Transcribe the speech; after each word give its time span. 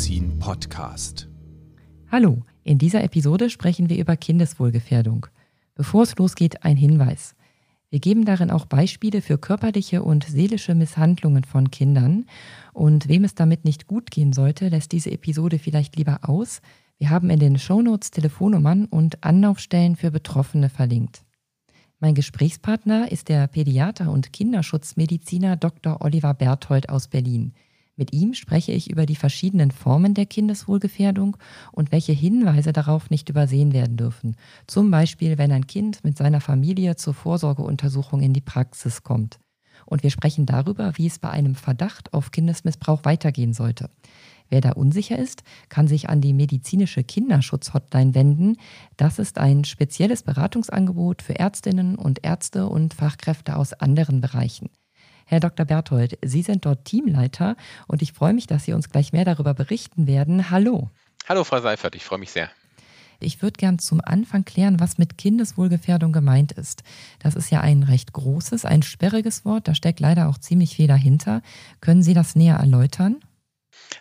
Kinderschutz-Medizin 0.00 0.38
Podcast. 0.38 1.28
Hallo, 2.10 2.42
in 2.64 2.78
dieser 2.78 3.04
Episode 3.04 3.50
sprechen 3.50 3.90
wir 3.90 3.98
über 3.98 4.16
Kindeswohlgefährdung. 4.16 5.26
Bevor 5.74 6.04
es 6.04 6.16
losgeht, 6.16 6.64
ein 6.64 6.76
Hinweis. 6.76 7.34
Wir 7.90 8.00
geben 8.00 8.24
darin 8.24 8.50
auch 8.50 8.64
Beispiele 8.64 9.20
für 9.20 9.36
körperliche 9.36 10.02
und 10.02 10.24
seelische 10.24 10.74
Misshandlungen 10.74 11.44
von 11.44 11.70
Kindern. 11.70 12.24
Und 12.72 13.08
wem 13.08 13.24
es 13.24 13.34
damit 13.34 13.66
nicht 13.66 13.86
gut 13.88 14.10
gehen 14.10 14.32
sollte, 14.32 14.68
lässt 14.68 14.92
diese 14.92 15.10
Episode 15.10 15.58
vielleicht 15.58 15.96
lieber 15.96 16.20
aus. 16.22 16.62
Wir 16.96 17.10
haben 17.10 17.28
in 17.28 17.38
den 17.38 17.58
Shownotes 17.58 18.10
Telefonnummern 18.10 18.86
und 18.86 19.22
Anlaufstellen 19.22 19.96
für 19.96 20.10
Betroffene 20.10 20.70
verlinkt. 20.70 21.24
Mein 21.98 22.14
Gesprächspartner 22.14 23.12
ist 23.12 23.28
der 23.28 23.46
Pädiater 23.48 24.10
und 24.10 24.32
Kinderschutzmediziner 24.32 25.56
Dr. 25.56 26.00
Oliver 26.00 26.32
Berthold 26.32 26.88
aus 26.88 27.08
Berlin. 27.08 27.52
Mit 27.96 28.12
ihm 28.12 28.34
spreche 28.34 28.72
ich 28.72 28.90
über 28.90 29.04
die 29.04 29.16
verschiedenen 29.16 29.70
Formen 29.70 30.14
der 30.14 30.26
Kindeswohlgefährdung 30.26 31.36
und 31.72 31.92
welche 31.92 32.12
Hinweise 32.12 32.72
darauf 32.72 33.10
nicht 33.10 33.28
übersehen 33.28 33.72
werden 33.72 33.96
dürfen. 33.96 34.36
Zum 34.66 34.90
Beispiel, 34.90 35.36
wenn 35.36 35.52
ein 35.52 35.66
Kind 35.66 36.02
mit 36.02 36.16
seiner 36.16 36.40
Familie 36.40 36.96
zur 36.96 37.14
Vorsorgeuntersuchung 37.14 38.22
in 38.22 38.32
die 38.32 38.40
Praxis 38.40 39.02
kommt. 39.02 39.38
Und 39.86 40.02
wir 40.02 40.10
sprechen 40.10 40.46
darüber, 40.46 40.92
wie 40.96 41.06
es 41.06 41.18
bei 41.18 41.30
einem 41.30 41.54
Verdacht 41.54 42.14
auf 42.14 42.30
Kindesmissbrauch 42.30 43.04
weitergehen 43.04 43.52
sollte. 43.52 43.90
Wer 44.48 44.60
da 44.60 44.72
unsicher 44.72 45.18
ist, 45.18 45.42
kann 45.68 45.86
sich 45.86 46.08
an 46.08 46.20
die 46.20 46.32
medizinische 46.32 47.04
Kinderschutz-Hotline 47.04 48.14
wenden. 48.14 48.56
Das 48.96 49.18
ist 49.18 49.38
ein 49.38 49.64
spezielles 49.64 50.22
Beratungsangebot 50.22 51.22
für 51.22 51.38
Ärztinnen 51.38 51.94
und 51.96 52.24
Ärzte 52.24 52.66
und 52.66 52.94
Fachkräfte 52.94 53.56
aus 53.56 53.72
anderen 53.72 54.20
Bereichen. 54.20 54.70
Herr 55.30 55.38
Dr. 55.38 55.64
Berthold, 55.64 56.18
Sie 56.22 56.42
sind 56.42 56.66
dort 56.66 56.84
Teamleiter 56.84 57.54
und 57.86 58.02
ich 58.02 58.12
freue 58.12 58.32
mich, 58.32 58.48
dass 58.48 58.64
Sie 58.64 58.72
uns 58.72 58.90
gleich 58.90 59.12
mehr 59.12 59.24
darüber 59.24 59.54
berichten 59.54 60.08
werden. 60.08 60.50
Hallo. 60.50 60.90
Hallo, 61.28 61.44
Frau 61.44 61.60
Seifert, 61.60 61.94
ich 61.94 62.04
freue 62.04 62.18
mich 62.18 62.32
sehr. 62.32 62.50
Ich 63.20 63.40
würde 63.40 63.56
gern 63.56 63.78
zum 63.78 64.00
Anfang 64.04 64.44
klären, 64.44 64.80
was 64.80 64.98
mit 64.98 65.18
Kindeswohlgefährdung 65.18 66.12
gemeint 66.12 66.50
ist. 66.50 66.82
Das 67.20 67.36
ist 67.36 67.48
ja 67.50 67.60
ein 67.60 67.84
recht 67.84 68.12
großes, 68.12 68.64
ein 68.64 68.82
sperriges 68.82 69.44
Wort, 69.44 69.68
da 69.68 69.76
steckt 69.76 70.00
leider 70.00 70.28
auch 70.28 70.38
ziemlich 70.38 70.74
viel 70.74 70.88
dahinter. 70.88 71.42
Können 71.80 72.02
Sie 72.02 72.14
das 72.14 72.34
näher 72.34 72.56
erläutern? 72.56 73.18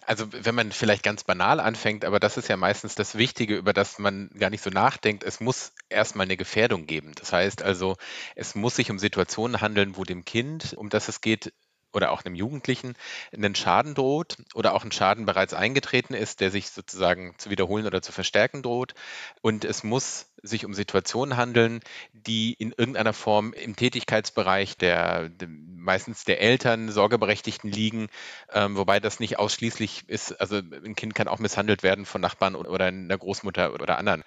Also 0.06 0.28
wenn 0.32 0.56
man 0.56 0.72
vielleicht 0.72 1.04
ganz 1.04 1.24
banal 1.24 1.60
anfängt, 1.60 2.06
aber 2.06 2.20
das 2.20 2.38
ist 2.38 2.48
ja 2.48 2.58
meistens 2.58 2.96
das 2.96 3.16
Wichtige, 3.16 3.56
über 3.56 3.74
das 3.74 4.00
man 4.00 4.30
gar 4.38 4.50
nicht 4.50 4.64
so 4.64 4.70
nachdenkt, 4.70 5.24
es 5.24 5.40
muss 5.40 5.74
erstmal 5.90 6.26
eine 6.26 6.38
Gefährdung 6.38 6.86
geben. 6.86 7.14
Das 7.16 7.34
heißt 7.34 7.62
also, 7.62 7.98
es 8.36 8.56
muss 8.56 8.76
sich 8.76 8.92
um 8.92 9.00
Situationen 9.00 9.62
handeln, 9.62 9.98
wo 9.98 10.04
dem 10.04 10.26
Kind, 10.26 10.74
um 10.74 10.90
das 10.90 11.08
es 11.08 11.22
geht, 11.22 11.54
oder 11.94 12.12
auch 12.12 12.24
einem 12.24 12.36
Jugendlichen 12.36 12.96
einen 13.34 13.56
Schaden 13.56 13.96
droht 13.96 14.38
oder 14.54 14.74
auch 14.74 14.84
ein 14.84 14.92
Schaden 14.92 15.26
bereits 15.26 15.54
eingetreten 15.54 16.14
ist, 16.14 16.40
der 16.40 16.52
sich 16.52 16.70
sozusagen 16.70 17.34
zu 17.38 17.50
wiederholen 17.50 17.86
oder 17.86 18.02
zu 18.02 18.12
verstärken 18.12 18.62
droht. 18.62 18.94
Und 19.42 19.66
es 19.66 19.84
muss 19.84 20.28
sich 20.42 20.66
um 20.66 20.74
Situationen 20.74 21.38
handeln, 21.38 21.82
die 22.14 22.54
in 22.54 22.74
irgendeiner 22.78 23.14
Form 23.14 23.54
im 23.54 23.76
Tätigkeitsbereich 23.76 24.78
der, 24.78 25.30
der 25.30 25.50
meistens 25.90 26.24
der 26.24 26.40
Eltern, 26.40 26.92
Sorgeberechtigten 26.92 27.72
liegen, 27.72 28.10
ähm, 28.54 28.78
wobei 28.78 29.00
das 29.00 29.20
nicht 29.20 29.40
ausschließlich 29.40 30.08
ist. 30.08 30.40
Also 30.40 30.58
ein 30.58 30.94
Kind 30.94 31.16
kann 31.16 31.28
auch 31.28 31.40
misshandelt 31.40 31.82
werden 31.82 32.06
von 32.06 32.22
Nachbarn 32.22 32.56
oder 32.56 32.86
einer 32.86 33.18
Großmutter 33.18 33.74
oder 33.74 33.98
anderen. 33.98 34.24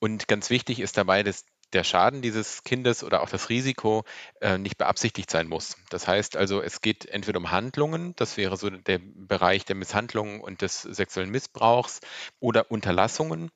Und 0.00 0.26
ganz 0.26 0.50
wichtig 0.50 0.80
ist 0.80 0.96
dabei, 0.96 1.22
dass 1.22 1.44
der 1.72 1.84
Schaden 1.84 2.20
dieses 2.20 2.64
Kindes 2.64 3.04
oder 3.04 3.22
auch 3.22 3.28
das 3.28 3.48
Risiko 3.48 4.02
äh, 4.40 4.58
nicht 4.58 4.76
beabsichtigt 4.76 5.30
sein 5.30 5.46
muss. 5.46 5.76
Das 5.88 6.08
heißt 6.08 6.36
also, 6.36 6.60
es 6.60 6.80
geht 6.80 7.06
entweder 7.06 7.38
um 7.38 7.52
Handlungen, 7.52 8.14
das 8.16 8.36
wäre 8.36 8.56
so 8.56 8.68
der 8.70 8.98
Bereich 9.00 9.64
der 9.64 9.76
Misshandlungen 9.76 10.40
und 10.40 10.62
des 10.62 10.82
sexuellen 10.82 11.30
Missbrauchs, 11.30 12.00
oder 12.40 12.72
Unterlassungen. 12.72 13.52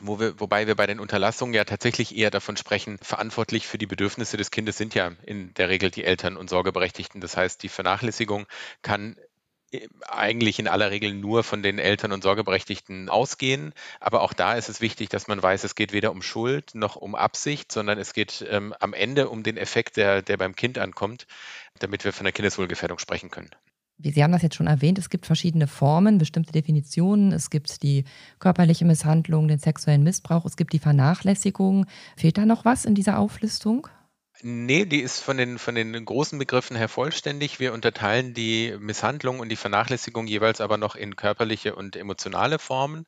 Wo 0.00 0.18
wir, 0.18 0.40
wobei 0.40 0.66
wir 0.66 0.74
bei 0.74 0.86
den 0.86 1.00
Unterlassungen 1.00 1.54
ja 1.54 1.64
tatsächlich 1.64 2.16
eher 2.16 2.30
davon 2.30 2.56
sprechen, 2.56 2.98
verantwortlich 3.02 3.66
für 3.66 3.78
die 3.78 3.86
Bedürfnisse 3.86 4.36
des 4.36 4.50
Kindes 4.50 4.78
sind 4.78 4.94
ja 4.94 5.12
in 5.24 5.52
der 5.54 5.68
Regel 5.68 5.90
die 5.90 6.04
Eltern 6.04 6.36
und 6.36 6.48
Sorgeberechtigten. 6.48 7.20
Das 7.20 7.36
heißt, 7.36 7.62
die 7.62 7.68
Vernachlässigung 7.68 8.46
kann 8.80 9.16
eigentlich 10.06 10.58
in 10.58 10.68
aller 10.68 10.90
Regel 10.90 11.14
nur 11.14 11.44
von 11.44 11.62
den 11.62 11.78
Eltern 11.78 12.12
und 12.12 12.22
Sorgeberechtigten 12.22 13.08
ausgehen. 13.08 13.72
Aber 14.00 14.22
auch 14.22 14.32
da 14.32 14.54
ist 14.54 14.68
es 14.68 14.80
wichtig, 14.80 15.08
dass 15.08 15.28
man 15.28 15.42
weiß, 15.42 15.64
es 15.64 15.74
geht 15.74 15.92
weder 15.92 16.10
um 16.10 16.22
Schuld 16.22 16.74
noch 16.74 16.96
um 16.96 17.14
Absicht, 17.14 17.72
sondern 17.72 17.98
es 17.98 18.12
geht 18.12 18.44
ähm, 18.48 18.74
am 18.80 18.92
Ende 18.92 19.28
um 19.28 19.42
den 19.42 19.56
Effekt, 19.56 19.96
der, 19.96 20.22
der 20.22 20.36
beim 20.36 20.54
Kind 20.56 20.78
ankommt, 20.78 21.26
damit 21.78 22.04
wir 22.04 22.12
von 22.12 22.24
der 22.24 22.32
Kindeswohlgefährdung 22.32 22.98
sprechen 22.98 23.30
können. 23.30 23.50
Sie 23.98 24.22
haben 24.22 24.32
das 24.32 24.42
jetzt 24.42 24.56
schon 24.56 24.66
erwähnt, 24.66 24.98
es 24.98 25.10
gibt 25.10 25.26
verschiedene 25.26 25.68
Formen, 25.68 26.18
bestimmte 26.18 26.50
Definitionen. 26.50 27.32
Es 27.32 27.50
gibt 27.50 27.82
die 27.82 28.04
körperliche 28.40 28.84
Misshandlung, 28.84 29.46
den 29.46 29.58
sexuellen 29.58 30.02
Missbrauch, 30.02 30.44
es 30.44 30.56
gibt 30.56 30.72
die 30.72 30.80
Vernachlässigung. 30.80 31.86
Fehlt 32.16 32.38
da 32.38 32.44
noch 32.44 32.64
was 32.64 32.84
in 32.84 32.94
dieser 32.94 33.18
Auflistung? 33.18 33.88
Nee, 34.40 34.86
die 34.86 35.00
ist 35.00 35.20
von 35.20 35.36
den, 35.36 35.58
von 35.58 35.74
den 35.74 36.04
großen 36.04 36.38
Begriffen 36.38 36.74
her 36.74 36.88
vollständig. 36.88 37.60
Wir 37.60 37.72
unterteilen 37.72 38.34
die 38.34 38.74
Misshandlung 38.80 39.38
und 39.38 39.50
die 39.50 39.56
Vernachlässigung 39.56 40.26
jeweils 40.26 40.60
aber 40.60 40.78
noch 40.78 40.96
in 40.96 41.14
körperliche 41.16 41.76
und 41.76 41.96
emotionale 41.96 42.58
Formen. 42.58 43.06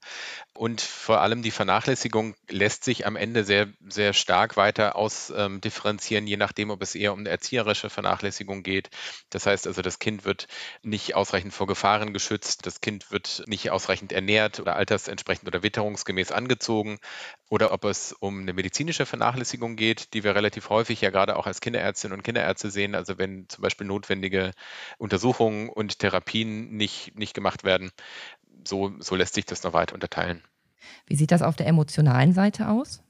Und 0.54 0.80
vor 0.80 1.22
allem 1.22 1.42
die 1.42 1.50
Vernachlässigung 1.50 2.36
lässt 2.48 2.84
sich 2.84 3.06
am 3.06 3.16
Ende 3.16 3.44
sehr, 3.44 3.68
sehr 3.88 4.12
stark 4.12 4.56
weiter 4.56 4.96
ausdifferenzieren, 4.96 6.24
ähm, 6.24 6.28
je 6.28 6.36
nachdem, 6.36 6.70
ob 6.70 6.82
es 6.82 6.94
eher 6.94 7.12
um 7.12 7.20
eine 7.20 7.30
erzieherische 7.30 7.90
Vernachlässigung 7.90 8.62
geht. 8.62 8.90
Das 9.30 9.46
heißt 9.46 9.66
also, 9.66 9.82
das 9.82 9.98
Kind 9.98 10.24
wird 10.24 10.46
nicht 10.82 11.16
ausreichend 11.16 11.52
vor 11.54 11.66
Gefahren 11.66 12.12
geschützt, 12.12 12.66
das 12.66 12.80
Kind 12.80 13.10
wird 13.10 13.42
nicht 13.46 13.70
ausreichend 13.70 14.12
ernährt 14.12 14.60
oder 14.60 14.76
altersentsprechend 14.76 15.48
oder 15.48 15.62
witterungsgemäß 15.64 16.30
angezogen. 16.30 16.98
Oder 17.54 17.70
ob 17.70 17.84
es 17.84 18.12
um 18.18 18.40
eine 18.40 18.52
medizinische 18.52 19.06
Vernachlässigung 19.06 19.76
geht, 19.76 20.12
die 20.12 20.24
wir 20.24 20.34
relativ 20.34 20.70
häufig 20.70 21.00
ja 21.00 21.10
gerade 21.10 21.36
auch 21.36 21.46
als 21.46 21.60
Kinderärztinnen 21.60 22.18
und 22.18 22.24
Kinderärzte 22.24 22.68
sehen. 22.68 22.96
Also 22.96 23.16
wenn 23.16 23.48
zum 23.48 23.62
Beispiel 23.62 23.86
notwendige 23.86 24.50
Untersuchungen 24.98 25.68
und 25.68 26.00
Therapien 26.00 26.76
nicht, 26.76 27.16
nicht 27.16 27.32
gemacht 27.32 27.62
werden, 27.62 27.92
so, 28.64 28.90
so 28.98 29.14
lässt 29.14 29.34
sich 29.34 29.44
das 29.44 29.62
noch 29.62 29.72
weiter 29.72 29.94
unterteilen. 29.94 30.42
Wie 31.06 31.14
sieht 31.14 31.30
das 31.30 31.42
auf 31.42 31.54
der 31.54 31.68
emotionalen 31.68 32.32
Seite 32.32 32.68
aus? 32.68 33.03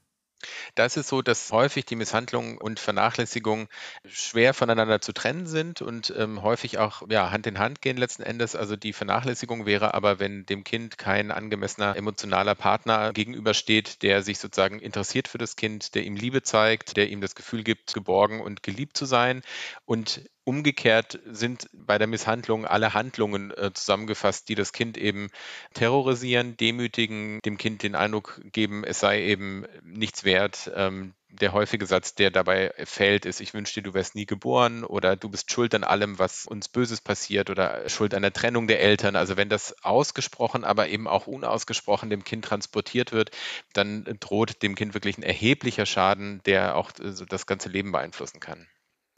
Da 0.75 0.85
ist 0.85 0.97
es 0.97 1.07
so, 1.07 1.21
dass 1.21 1.51
häufig 1.51 1.85
die 1.85 1.95
Misshandlung 1.95 2.57
und 2.57 2.79
Vernachlässigung 2.79 3.67
schwer 4.07 4.53
voneinander 4.53 5.01
zu 5.01 5.13
trennen 5.13 5.47
sind 5.47 5.81
und 5.81 6.13
ähm, 6.17 6.41
häufig 6.41 6.77
auch 6.77 7.03
ja, 7.09 7.31
Hand 7.31 7.47
in 7.47 7.59
Hand 7.59 7.81
gehen 7.81 7.97
letzten 7.97 8.23
Endes. 8.23 8.55
Also 8.55 8.75
die 8.75 8.93
Vernachlässigung 8.93 9.65
wäre 9.65 9.93
aber, 9.93 10.19
wenn 10.19 10.45
dem 10.45 10.63
Kind 10.63 10.97
kein 10.97 11.31
angemessener 11.31 11.95
emotionaler 11.95 12.55
Partner 12.55 13.13
gegenübersteht, 13.13 14.01
der 14.03 14.23
sich 14.23 14.39
sozusagen 14.39 14.79
interessiert 14.79 15.27
für 15.27 15.37
das 15.37 15.55
Kind, 15.55 15.95
der 15.95 16.03
ihm 16.03 16.15
Liebe 16.15 16.41
zeigt, 16.41 16.97
der 16.97 17.09
ihm 17.09 17.21
das 17.21 17.35
Gefühl 17.35 17.63
gibt, 17.63 17.93
geborgen 17.93 18.41
und 18.41 18.63
geliebt 18.63 18.97
zu 18.97 19.05
sein 19.05 19.41
und 19.85 20.21
Umgekehrt 20.47 21.19
sind 21.25 21.67
bei 21.73 21.97
der 21.97 22.05
Misshandlung 22.05 22.65
alle 22.65 22.93
Handlungen 22.93 23.49
äh, 23.49 23.73
zusammengefasst, 23.73 24.47
die 24.47 24.53
das 24.53 24.73
Kind 24.73 24.95
eben 24.95 25.31
terrorisieren, 25.73 26.55
demütigen, 26.55 27.39
dem 27.43 27.57
Kind 27.57 27.81
den 27.81 27.95
Eindruck 27.95 28.39
geben, 28.53 28.83
es 28.83 28.99
sei 28.99 29.23
eben 29.23 29.65
nichts 29.83 30.23
wert. 30.23 30.71
Ähm, 30.75 31.15
der 31.29 31.51
häufige 31.51 31.87
Satz, 31.87 32.13
der 32.13 32.29
dabei 32.29 32.73
fällt, 32.85 33.25
ist, 33.25 33.41
ich 33.41 33.55
wünsche 33.55 33.73
dir, 33.73 33.81
du 33.81 33.95
wärst 33.95 34.13
nie 34.13 34.27
geboren 34.27 34.83
oder 34.83 35.15
du 35.15 35.29
bist 35.29 35.51
schuld 35.51 35.73
an 35.73 35.83
allem, 35.83 36.19
was 36.19 36.45
uns 36.45 36.69
Böses 36.69 37.01
passiert 37.01 37.49
oder 37.49 37.89
schuld 37.89 38.13
an 38.13 38.21
der 38.21 38.31
Trennung 38.31 38.67
der 38.67 38.81
Eltern. 38.81 39.15
Also 39.15 39.37
wenn 39.37 39.49
das 39.49 39.75
ausgesprochen, 39.83 40.63
aber 40.63 40.89
eben 40.89 41.07
auch 41.07 41.25
unausgesprochen 41.25 42.11
dem 42.11 42.23
Kind 42.23 42.45
transportiert 42.45 43.11
wird, 43.11 43.31
dann 43.73 44.05
droht 44.19 44.61
dem 44.61 44.75
Kind 44.75 44.93
wirklich 44.93 45.17
ein 45.17 45.23
erheblicher 45.23 45.87
Schaden, 45.87 46.41
der 46.45 46.75
auch 46.75 46.91
äh, 46.99 47.25
das 47.27 47.47
ganze 47.47 47.69
Leben 47.69 47.91
beeinflussen 47.91 48.39
kann. 48.39 48.67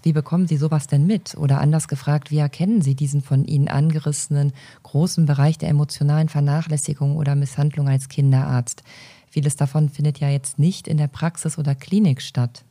Wie 0.07 0.13
bekommen 0.13 0.47
Sie 0.47 0.55
sowas 0.55 0.87
denn 0.87 1.05
mit? 1.05 1.35
Oder 1.35 1.59
anders 1.59 1.89
gefragt, 1.89 2.31
wie 2.31 2.37
erkennen 2.37 2.81
Sie 2.81 2.95
diesen 2.95 3.21
von 3.21 3.43
Ihnen 3.43 3.67
angerissenen 3.67 4.53
großen 4.83 5.25
Bereich 5.25 5.57
der 5.57 5.67
emotionalen 5.67 6.29
Vernachlässigung 6.29 7.17
oder 7.17 7.35
Misshandlung 7.35 7.89
als 7.89 8.07
Kinderarzt? 8.07 8.83
Vieles 9.29 9.57
davon 9.57 9.89
findet 9.89 10.21
ja 10.21 10.29
jetzt 10.29 10.59
nicht 10.59 10.87
in 10.87 10.95
der 10.95 11.07
Praxis 11.07 11.57
oder 11.57 11.75
Klinik 11.75 12.21
statt. 12.21 12.63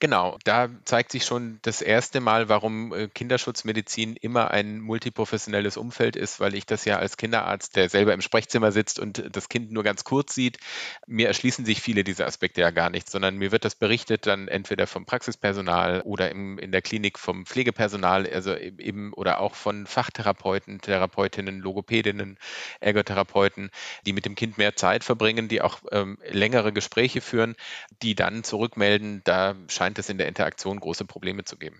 Genau, 0.00 0.38
da 0.44 0.68
zeigt 0.84 1.12
sich 1.12 1.24
schon 1.24 1.58
das 1.62 1.82
erste 1.82 2.20
Mal, 2.20 2.48
warum 2.48 2.92
äh, 2.92 3.08
Kinderschutzmedizin 3.08 4.16
immer 4.16 4.50
ein 4.50 4.80
multiprofessionelles 4.80 5.76
Umfeld 5.76 6.16
ist, 6.16 6.40
weil 6.40 6.54
ich 6.54 6.66
das 6.66 6.84
ja 6.84 6.98
als 6.98 7.16
Kinderarzt, 7.16 7.76
der 7.76 7.88
selber 7.88 8.14
im 8.14 8.20
Sprechzimmer 8.20 8.72
sitzt 8.72 8.98
und 8.98 9.24
das 9.34 9.48
Kind 9.48 9.72
nur 9.72 9.82
ganz 9.82 10.04
kurz 10.04 10.34
sieht, 10.34 10.58
mir 11.06 11.28
erschließen 11.28 11.64
sich 11.64 11.80
viele 11.80 12.04
dieser 12.04 12.26
Aspekte 12.26 12.60
ja 12.60 12.70
gar 12.70 12.90
nicht, 12.90 13.10
sondern 13.10 13.36
mir 13.36 13.52
wird 13.52 13.64
das 13.64 13.74
berichtet 13.74 14.26
dann 14.26 14.48
entweder 14.48 14.86
vom 14.86 15.06
Praxispersonal 15.06 16.02
oder 16.02 16.30
im, 16.30 16.58
in 16.58 16.72
der 16.72 16.82
Klinik 16.82 17.18
vom 17.18 17.46
Pflegepersonal, 17.46 18.28
also 18.28 18.52
e-, 18.54 18.74
eben 18.78 19.12
oder 19.12 19.40
auch 19.40 19.54
von 19.54 19.86
Fachtherapeuten, 19.86 20.80
Therapeutinnen, 20.80 21.60
Logopädinnen, 21.60 22.38
Ergotherapeuten, 22.80 23.70
die 24.06 24.12
mit 24.12 24.24
dem 24.24 24.34
Kind 24.34 24.58
mehr 24.58 24.76
Zeit 24.76 25.04
verbringen, 25.04 25.48
die 25.48 25.62
auch 25.62 25.80
ähm, 25.90 26.18
längere 26.28 26.72
Gespräche 26.72 27.20
führen, 27.20 27.56
die 28.02 28.14
dann 28.14 28.44
zurückmelden, 28.44 29.22
da 29.24 29.54
scheint 29.78 29.98
es 29.98 30.08
in 30.08 30.18
der 30.18 30.28
Interaktion 30.28 30.80
große 30.80 31.04
Probleme 31.04 31.44
zu 31.44 31.56
geben. 31.56 31.76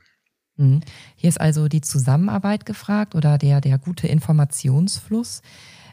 Mhm. 0.57 0.81
Hier 1.17 1.29
ist 1.29 1.41
also 1.41 1.69
die 1.69 1.81
Zusammenarbeit 1.81 2.65
gefragt 2.65 3.15
oder 3.15 3.39
der, 3.39 3.61
der 3.61 3.79
gute 3.79 4.07
Informationsfluss. 4.07 5.43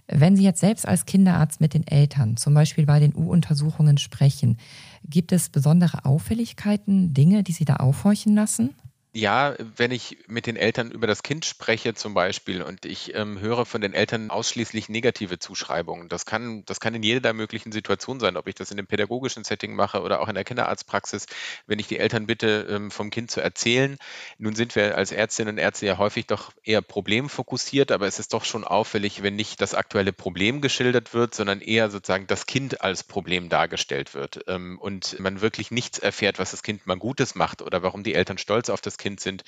Wenn 0.07 0.35
Sie 0.35 0.43
jetzt 0.43 0.59
selbst 0.59 0.87
als 0.87 1.05
Kinderarzt 1.05 1.61
mit 1.61 1.73
den 1.73 1.87
Eltern, 1.87 2.37
zum 2.37 2.53
Beispiel 2.53 2.85
bei 2.85 2.99
den 2.99 3.15
U-Untersuchungen 3.15 3.97
sprechen, 3.97 4.57
gibt 5.03 5.31
es 5.31 5.49
besondere 5.49 6.05
Auffälligkeiten, 6.05 7.13
Dinge, 7.13 7.41
die 7.41 7.53
Sie 7.53 7.65
da 7.65 7.77
aufhorchen 7.77 8.35
lassen? 8.35 8.75
Ja, 9.17 9.55
wenn 9.77 9.91
ich 9.91 10.17
mit 10.27 10.45
den 10.45 10.57
Eltern 10.57 10.91
über 10.91 11.07
das 11.07 11.23
Kind 11.23 11.45
spreche 11.45 11.93
zum 11.93 12.13
Beispiel 12.13 12.61
und 12.61 12.83
ich 12.83 13.15
ähm, 13.15 13.39
höre 13.39 13.65
von 13.65 13.79
den 13.79 13.93
Eltern 13.93 14.29
ausschließlich 14.29 14.89
negative 14.89 15.39
Zuschreibungen, 15.39 16.09
das 16.09 16.25
kann, 16.25 16.65
das 16.65 16.81
kann 16.81 16.93
in 16.95 17.01
jeder 17.01 17.31
möglichen 17.31 17.71
Situation 17.71 18.19
sein, 18.19 18.35
ob 18.35 18.49
ich 18.49 18.55
das 18.55 18.71
in 18.71 18.77
einem 18.77 18.87
pädagogischen 18.87 19.45
Setting 19.45 19.73
mache 19.73 20.01
oder 20.01 20.19
auch 20.19 20.27
in 20.27 20.35
der 20.35 20.43
Kinderarztpraxis, 20.43 21.27
wenn 21.65 21.79
ich 21.79 21.87
die 21.87 21.97
Eltern 21.97 22.25
bitte, 22.27 22.67
ähm, 22.69 22.91
vom 22.91 23.09
Kind 23.09 23.31
zu 23.31 23.39
erzählen. 23.39 23.97
Nun 24.37 24.53
sind 24.53 24.75
wir 24.75 24.97
als 24.97 25.13
Ärztinnen 25.13 25.55
und 25.55 25.59
Ärzte 25.59 25.85
ja 25.85 25.97
häufig 25.97 26.27
doch 26.27 26.51
eher 26.65 26.81
problemfokussiert, 26.81 27.93
aber 27.93 28.07
es 28.07 28.19
ist 28.19 28.33
doch 28.33 28.43
schon 28.43 28.65
auffällig, 28.65 29.23
wenn 29.23 29.37
nicht 29.37 29.61
das 29.61 29.75
aktuelle 29.75 30.11
Problem 30.11 30.59
geschildert 30.59 31.13
wird, 31.13 31.33
sondern 31.33 31.61
eher 31.61 31.89
sozusagen 31.89 32.27
das 32.27 32.47
Kind 32.47 32.81
als 32.81 33.05
Problem 33.05 33.47
dargestellt 33.47 34.13
wird 34.13 34.43
ähm, 34.49 34.77
und 34.77 35.17
man 35.21 35.39
wirklich 35.39 35.71
nichts 35.71 35.99
erfährt, 35.99 36.37
was 36.37 36.51
das 36.51 36.63
Kind 36.63 36.85
mal 36.85 36.97
Gutes 36.97 37.35
macht 37.35 37.61
oder 37.61 37.81
warum 37.81 38.03
die 38.03 38.13
Eltern 38.13 38.37
stolz 38.37 38.69
auf 38.69 38.81
das 38.81 38.97
Kind 38.97 39.04
Kind 39.05 39.19
sind, 39.19 39.43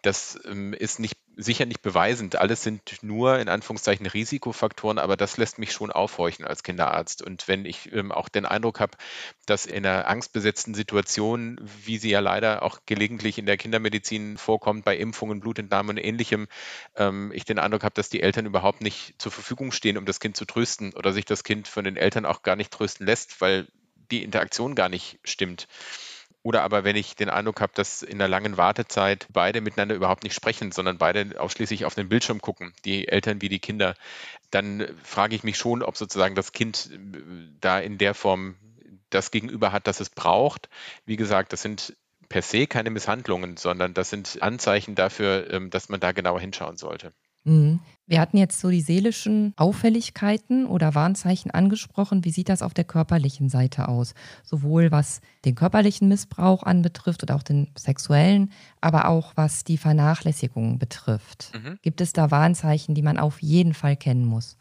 das 0.00 0.38
ähm, 0.46 0.72
ist 0.72 0.98
nicht, 0.98 1.18
sicher 1.36 1.66
nicht 1.66 1.82
beweisend. 1.82 2.36
Alles 2.36 2.62
sind 2.62 3.02
nur 3.02 3.38
in 3.38 3.50
Anführungszeichen 3.50 4.06
Risikofaktoren, 4.06 4.98
aber 4.98 5.18
das 5.18 5.36
lässt 5.36 5.58
mich 5.58 5.72
schon 5.72 5.92
aufhorchen 5.92 6.46
als 6.46 6.62
Kinderarzt. 6.62 7.20
Und 7.20 7.48
wenn 7.48 7.66
ich 7.66 7.92
ähm, 7.92 8.12
auch 8.12 8.30
den 8.30 8.46
Eindruck 8.46 8.80
habe, 8.80 8.96
dass 9.44 9.66
in 9.66 9.84
einer 9.84 10.06
angstbesetzten 10.08 10.72
Situation, 10.72 11.60
wie 11.84 11.98
sie 11.98 12.08
ja 12.08 12.20
leider 12.20 12.62
auch 12.62 12.80
gelegentlich 12.86 13.36
in 13.36 13.44
der 13.44 13.58
Kindermedizin 13.58 14.38
vorkommt, 14.38 14.86
bei 14.86 14.96
Impfungen, 14.96 15.40
Blutentnahme 15.40 15.90
und 15.90 15.98
ähnlichem, 15.98 16.48
ähm, 16.96 17.30
ich 17.34 17.44
den 17.44 17.58
Eindruck 17.58 17.84
habe, 17.84 17.94
dass 17.94 18.08
die 18.08 18.22
Eltern 18.22 18.46
überhaupt 18.46 18.80
nicht 18.80 19.20
zur 19.20 19.32
Verfügung 19.32 19.70
stehen, 19.70 19.98
um 19.98 20.06
das 20.06 20.18
Kind 20.18 20.34
zu 20.34 20.46
trösten 20.46 20.94
oder 20.94 21.12
sich 21.12 21.26
das 21.26 21.44
Kind 21.44 21.68
von 21.68 21.84
den 21.84 21.98
Eltern 21.98 22.24
auch 22.24 22.42
gar 22.42 22.56
nicht 22.56 22.70
trösten 22.70 23.04
lässt, 23.04 23.42
weil 23.42 23.68
die 24.10 24.22
Interaktion 24.22 24.74
gar 24.74 24.88
nicht 24.88 25.18
stimmt. 25.24 25.68
Oder 26.44 26.62
aber 26.62 26.84
wenn 26.84 26.94
ich 26.94 27.16
den 27.16 27.30
Eindruck 27.30 27.62
habe, 27.62 27.72
dass 27.74 28.02
in 28.02 28.18
der 28.18 28.28
langen 28.28 28.58
Wartezeit 28.58 29.26
beide 29.32 29.62
miteinander 29.62 29.94
überhaupt 29.94 30.24
nicht 30.24 30.34
sprechen, 30.34 30.72
sondern 30.72 30.98
beide 30.98 31.40
ausschließlich 31.40 31.86
auf 31.86 31.94
den 31.94 32.10
Bildschirm 32.10 32.42
gucken, 32.42 32.74
die 32.84 33.08
Eltern 33.08 33.40
wie 33.40 33.48
die 33.48 33.60
Kinder, 33.60 33.94
dann 34.50 34.86
frage 35.02 35.34
ich 35.34 35.42
mich 35.42 35.56
schon, 35.56 35.82
ob 35.82 35.96
sozusagen 35.96 36.34
das 36.34 36.52
Kind 36.52 36.90
äh, 36.92 37.18
da 37.60 37.80
in 37.80 37.96
der 37.96 38.12
Form 38.12 38.56
das 39.08 39.30
Gegenüber 39.30 39.72
hat, 39.72 39.86
das 39.86 40.00
es 40.00 40.10
braucht. 40.10 40.68
Wie 41.06 41.16
gesagt, 41.16 41.54
das 41.54 41.62
sind 41.62 41.96
per 42.28 42.42
se 42.42 42.66
keine 42.66 42.90
Misshandlungen, 42.90 43.56
sondern 43.56 43.94
das 43.94 44.10
sind 44.10 44.42
Anzeichen 44.42 44.94
dafür, 44.94 45.50
ähm, 45.50 45.70
dass 45.70 45.88
man 45.88 46.00
da 46.00 46.12
genauer 46.12 46.40
hinschauen 46.40 46.76
sollte. 46.76 47.14
Mhm. 47.44 47.80
Wir 48.06 48.20
hatten 48.20 48.36
jetzt 48.36 48.60
so 48.60 48.68
die 48.68 48.82
seelischen 48.82 49.54
Auffälligkeiten 49.56 50.66
oder 50.66 50.94
Warnzeichen 50.94 51.50
angesprochen. 51.50 52.24
Wie 52.24 52.30
sieht 52.30 52.50
das 52.50 52.60
auf 52.60 52.74
der 52.74 52.84
körperlichen 52.84 53.48
Seite 53.48 53.88
aus? 53.88 54.14
Sowohl 54.42 54.90
was 54.90 55.20
den 55.44 55.54
körperlichen 55.54 56.08
Missbrauch 56.08 56.62
anbetrifft 56.62 57.22
oder 57.22 57.36
auch 57.36 57.42
den 57.42 57.70
sexuellen, 57.78 58.52
aber 58.80 59.08
auch 59.08 59.32
was 59.36 59.64
die 59.64 59.78
Vernachlässigung 59.78 60.78
betrifft. 60.78 61.52
Mhm. 61.54 61.78
Gibt 61.80 62.00
es 62.00 62.12
da 62.12 62.30
Warnzeichen, 62.30 62.94
die 62.94 63.02
man 63.02 63.18
auf 63.18 63.40
jeden 63.40 63.72
Fall 63.72 63.96
kennen 63.96 64.26
muss? 64.26 64.58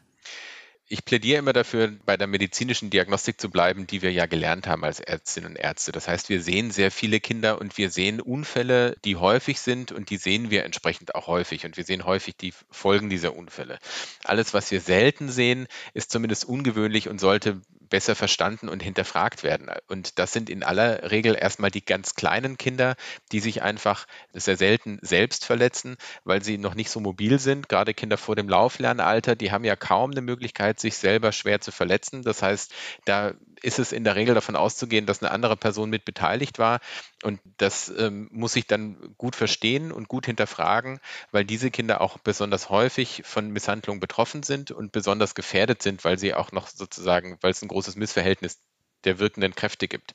Ich 0.93 1.05
plädiere 1.05 1.39
immer 1.39 1.53
dafür, 1.53 1.91
bei 2.05 2.17
der 2.17 2.27
medizinischen 2.27 2.91
Diagnostik 2.91 3.41
zu 3.41 3.49
bleiben, 3.49 3.87
die 3.87 4.03
wir 4.03 4.11
ja 4.11 4.27
gelernt 4.27 4.67
haben 4.67 4.83
als 4.83 4.99
Ärztinnen 4.99 5.49
und 5.49 5.55
Ärzte. 5.55 5.91
Das 5.91 6.07
heißt, 6.07 6.29
wir 6.29 6.39
sehen 6.39 6.69
sehr 6.69 6.91
viele 6.91 7.19
Kinder 7.19 7.59
und 7.59 7.79
wir 7.79 7.89
sehen 7.89 8.21
Unfälle, 8.21 8.95
die 9.03 9.15
häufig 9.15 9.59
sind 9.59 9.91
und 9.91 10.11
die 10.11 10.17
sehen 10.17 10.51
wir 10.51 10.63
entsprechend 10.63 11.15
auch 11.15 11.25
häufig 11.25 11.65
und 11.65 11.77
wir 11.77 11.83
sehen 11.83 12.05
häufig 12.05 12.37
die 12.37 12.53
Folgen 12.69 13.09
dieser 13.09 13.35
Unfälle. 13.35 13.79
Alles, 14.23 14.53
was 14.53 14.69
wir 14.69 14.81
selten 14.81 15.29
sehen, 15.29 15.65
ist 15.95 16.11
zumindest 16.11 16.45
ungewöhnlich 16.45 17.09
und 17.09 17.19
sollte 17.19 17.59
besser 17.93 18.15
verstanden 18.15 18.69
und 18.69 18.81
hinterfragt 18.81 19.43
werden. 19.43 19.69
Und 19.87 20.17
das 20.17 20.31
sind 20.33 20.49
in 20.49 20.63
aller 20.63 21.11
Regel 21.11 21.37
erstmal 21.39 21.69
die 21.69 21.85
ganz 21.85 22.15
kleinen 22.15 22.57
Kinder, 22.57 22.95
die 23.31 23.39
sich 23.39 23.61
einfach 23.61 24.07
sehr 24.33 24.57
selten 24.57 24.97
selbst 25.03 25.45
verletzen, 25.45 25.97
weil 26.23 26.43
sie 26.43 26.57
noch 26.57 26.73
nicht 26.73 26.89
so 26.89 26.99
mobil 26.99 27.37
sind. 27.37 27.69
Gerade 27.69 27.93
Kinder 27.93 28.17
vor 28.17 28.35
dem 28.35 28.49
Lauflernalter, 28.49 29.35
die 29.35 29.51
haben 29.51 29.63
ja 29.63 29.75
kaum 29.75 30.09
eine 30.09 30.21
Möglichkeit, 30.21 30.79
sich 30.79 30.95
selber 30.97 31.31
schwer 31.31 31.61
zu 31.61 31.71
verletzen. 31.71 32.23
Das 32.23 32.41
heißt, 32.41 32.73
da 33.05 33.35
ist 33.63 33.79
es 33.79 33.91
in 33.91 34.03
der 34.03 34.15
Regel 34.15 34.35
davon 34.35 34.55
auszugehen, 34.55 35.05
dass 35.05 35.23
eine 35.23 35.31
andere 35.31 35.57
Person 35.57 35.89
mit 35.89 36.05
beteiligt 36.05 36.59
war. 36.59 36.79
Und 37.23 37.39
das 37.57 37.91
ähm, 37.97 38.29
muss 38.31 38.55
ich 38.55 38.67
dann 38.67 39.15
gut 39.17 39.35
verstehen 39.35 39.91
und 39.91 40.07
gut 40.07 40.25
hinterfragen, 40.25 40.99
weil 41.31 41.45
diese 41.45 41.71
Kinder 41.71 42.01
auch 42.01 42.17
besonders 42.17 42.69
häufig 42.69 43.23
von 43.25 43.49
Misshandlungen 43.49 44.01
betroffen 44.01 44.43
sind 44.43 44.71
und 44.71 44.91
besonders 44.91 45.33
gefährdet 45.33 45.81
sind, 45.81 46.03
weil 46.03 46.19
sie 46.19 46.33
auch 46.33 46.51
noch 46.51 46.67
sozusagen, 46.67 47.37
weil 47.41 47.51
es 47.51 47.61
ein 47.61 47.69
großes 47.69 47.95
Missverhältnis 47.95 48.59
der 49.05 49.19
wirkenden 49.19 49.55
Kräfte 49.55 49.87
gibt. 49.87 50.13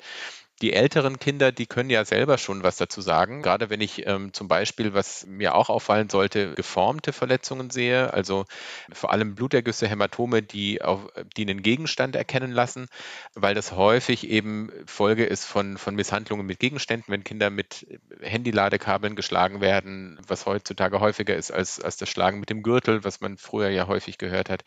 Die 0.60 0.72
älteren 0.72 1.20
Kinder, 1.20 1.52
die 1.52 1.66
können 1.66 1.88
ja 1.88 2.04
selber 2.04 2.36
schon 2.36 2.64
was 2.64 2.76
dazu 2.76 3.00
sagen. 3.00 3.42
Gerade 3.42 3.70
wenn 3.70 3.80
ich 3.80 4.06
ähm, 4.06 4.32
zum 4.32 4.48
Beispiel, 4.48 4.92
was 4.92 5.24
mir 5.26 5.54
auch 5.54 5.68
auffallen 5.68 6.08
sollte, 6.08 6.54
geformte 6.54 7.12
Verletzungen 7.12 7.70
sehe, 7.70 8.12
also 8.12 8.44
vor 8.92 9.12
allem 9.12 9.36
Blutergüsse, 9.36 9.86
Hämatome, 9.86 10.42
die, 10.42 10.82
auf, 10.82 11.08
die 11.36 11.42
einen 11.42 11.62
Gegenstand 11.62 12.16
erkennen 12.16 12.50
lassen, 12.50 12.88
weil 13.34 13.54
das 13.54 13.72
häufig 13.72 14.28
eben 14.28 14.72
Folge 14.86 15.24
ist 15.24 15.44
von, 15.44 15.78
von 15.78 15.94
Misshandlungen 15.94 16.44
mit 16.44 16.58
Gegenständen, 16.58 17.12
wenn 17.12 17.22
Kinder 17.22 17.50
mit 17.50 17.86
Handyladekabeln 18.20 19.14
geschlagen 19.14 19.60
werden, 19.60 20.18
was 20.26 20.46
heutzutage 20.46 20.98
häufiger 20.98 21.36
ist 21.36 21.52
als, 21.52 21.80
als 21.80 21.98
das 21.98 22.08
Schlagen 22.08 22.40
mit 22.40 22.50
dem 22.50 22.64
Gürtel, 22.64 23.04
was 23.04 23.20
man 23.20 23.38
früher 23.38 23.68
ja 23.68 23.86
häufig 23.86 24.18
gehört 24.18 24.50
hat, 24.50 24.64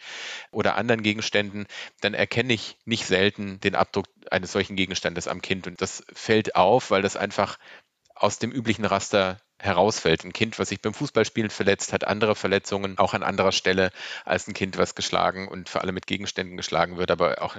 oder 0.52 0.76
anderen 0.76 1.04
Gegenständen, 1.04 1.68
dann 2.00 2.14
erkenne 2.14 2.54
ich 2.54 2.78
nicht 2.86 3.06
selten 3.06 3.60
den 3.60 3.76
Abdruck 3.76 4.06
eines 4.30 4.52
solchen 4.52 4.76
Gegenstandes 4.76 5.28
am 5.28 5.42
Kind. 5.42 5.68
Und 5.68 5.81
das 5.82 6.04
fällt 6.14 6.56
auf, 6.56 6.92
weil 6.92 7.02
das 7.02 7.16
einfach 7.16 7.58
aus 8.16 8.38
dem 8.38 8.52
üblichen 8.52 8.86
Raster 8.86 9.40
herausfällt. 9.58 10.24
Ein 10.24 10.34
Kind, 10.34 10.60
was 10.60 10.70
sich 10.70 10.82
beim 10.82 10.94
Fußballspielen 10.94 11.50
verletzt, 11.50 11.94
hat 11.94 12.06
andere 12.06 12.36
Verletzungen, 12.36 12.98
auch 12.98 13.14
an 13.14 13.24
anderer 13.24 13.52
Stelle 13.52 13.92
als 14.26 14.48
ein 14.48 14.54
Kind, 14.54 14.78
was 14.78 14.96
geschlagen 14.96 15.48
und 15.48 15.70
vor 15.70 15.82
allem 15.82 15.96
mit 15.96 16.08
Gegenständen 16.08 16.58
geschlagen 16.58 16.98
wird. 16.98 17.12
Aber 17.12 17.42
auch 17.42 17.58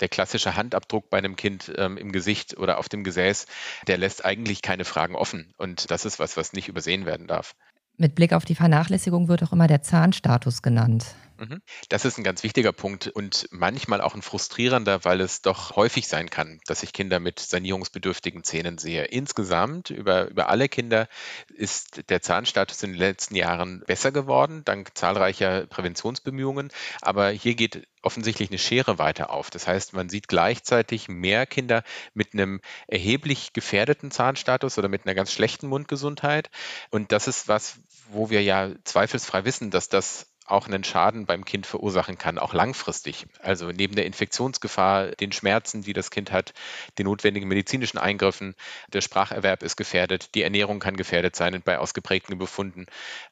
der 0.00 0.08
klassische 0.08 0.56
Handabdruck 0.56 1.10
bei 1.10 1.18
einem 1.18 1.36
Kind 1.36 1.72
ähm, 1.76 1.96
im 1.96 2.12
Gesicht 2.12 2.56
oder 2.56 2.78
auf 2.78 2.88
dem 2.88 3.04
Gesäß, 3.04 3.46
der 3.86 3.98
lässt 3.98 4.24
eigentlich 4.24 4.62
keine 4.62 4.84
Fragen 4.84 5.16
offen. 5.16 5.52
Und 5.56 5.90
das 5.90 6.04
ist 6.04 6.18
was, 6.18 6.36
was 6.36 6.52
nicht 6.52 6.68
übersehen 6.68 7.06
werden 7.06 7.26
darf. 7.26 7.54
Mit 7.96 8.16
Blick 8.16 8.32
auf 8.32 8.44
die 8.44 8.56
Vernachlässigung 8.56 9.28
wird 9.28 9.44
auch 9.44 9.52
immer 9.52 9.68
der 9.68 9.82
Zahnstatus 9.82 10.62
genannt. 10.62 11.14
Mhm. 11.38 11.62
Das 11.88 12.04
ist 12.04 12.18
ein 12.18 12.24
ganz 12.24 12.42
wichtiger 12.42 12.72
Punkt 12.72 13.08
und 13.08 13.48
manchmal 13.50 14.00
auch 14.00 14.14
ein 14.14 14.22
frustrierender, 14.22 15.04
weil 15.04 15.20
es 15.20 15.42
doch 15.42 15.74
häufig 15.76 16.06
sein 16.06 16.30
kann, 16.30 16.60
dass 16.66 16.82
ich 16.82 16.92
Kinder 16.92 17.18
mit 17.18 17.40
sanierungsbedürftigen 17.40 18.44
Zähnen 18.44 18.78
sehe. 18.78 19.04
Insgesamt 19.06 19.90
über, 19.90 20.28
über 20.28 20.48
alle 20.48 20.68
Kinder 20.68 21.08
ist 21.48 22.08
der 22.08 22.22
Zahnstatus 22.22 22.82
in 22.82 22.92
den 22.92 22.98
letzten 22.98 23.34
Jahren 23.34 23.82
besser 23.86 24.12
geworden, 24.12 24.62
dank 24.64 24.96
zahlreicher 24.96 25.66
Präventionsbemühungen. 25.66 26.70
Aber 27.00 27.30
hier 27.30 27.54
geht 27.54 27.88
offensichtlich 28.02 28.50
eine 28.50 28.58
Schere 28.58 28.98
weiter 28.98 29.30
auf. 29.30 29.50
Das 29.50 29.66
heißt, 29.66 29.94
man 29.94 30.08
sieht 30.08 30.28
gleichzeitig 30.28 31.08
mehr 31.08 31.46
Kinder 31.46 31.82
mit 32.12 32.34
einem 32.34 32.60
erheblich 32.86 33.52
gefährdeten 33.52 34.10
Zahnstatus 34.10 34.78
oder 34.78 34.88
mit 34.88 35.06
einer 35.06 35.14
ganz 35.14 35.32
schlechten 35.32 35.66
Mundgesundheit. 35.66 36.50
Und 36.90 37.12
das 37.12 37.26
ist 37.26 37.48
was, 37.48 37.80
wo 38.10 38.30
wir 38.30 38.42
ja 38.42 38.70
zweifelsfrei 38.84 39.44
wissen, 39.44 39.70
dass 39.70 39.88
das 39.88 40.33
auch 40.44 40.66
einen 40.66 40.84
Schaden 40.84 41.24
beim 41.24 41.44
Kind 41.44 41.66
verursachen 41.66 42.18
kann, 42.18 42.38
auch 42.38 42.52
langfristig. 42.52 43.26
Also 43.40 43.70
neben 43.70 43.94
der 43.94 44.04
Infektionsgefahr, 44.04 45.12
den 45.12 45.32
Schmerzen, 45.32 45.82
die 45.82 45.94
das 45.94 46.10
Kind 46.10 46.32
hat, 46.32 46.52
den 46.98 47.04
notwendigen 47.04 47.48
medizinischen 47.48 47.98
Eingriffen, 47.98 48.54
der 48.92 49.00
Spracherwerb 49.00 49.62
ist 49.62 49.76
gefährdet, 49.76 50.34
die 50.34 50.42
Ernährung 50.42 50.80
kann 50.80 50.96
gefährdet 50.96 51.34
sein 51.34 51.62
bei 51.64 51.78
ausgeprägten 51.78 52.36
Befunden. 52.36 52.86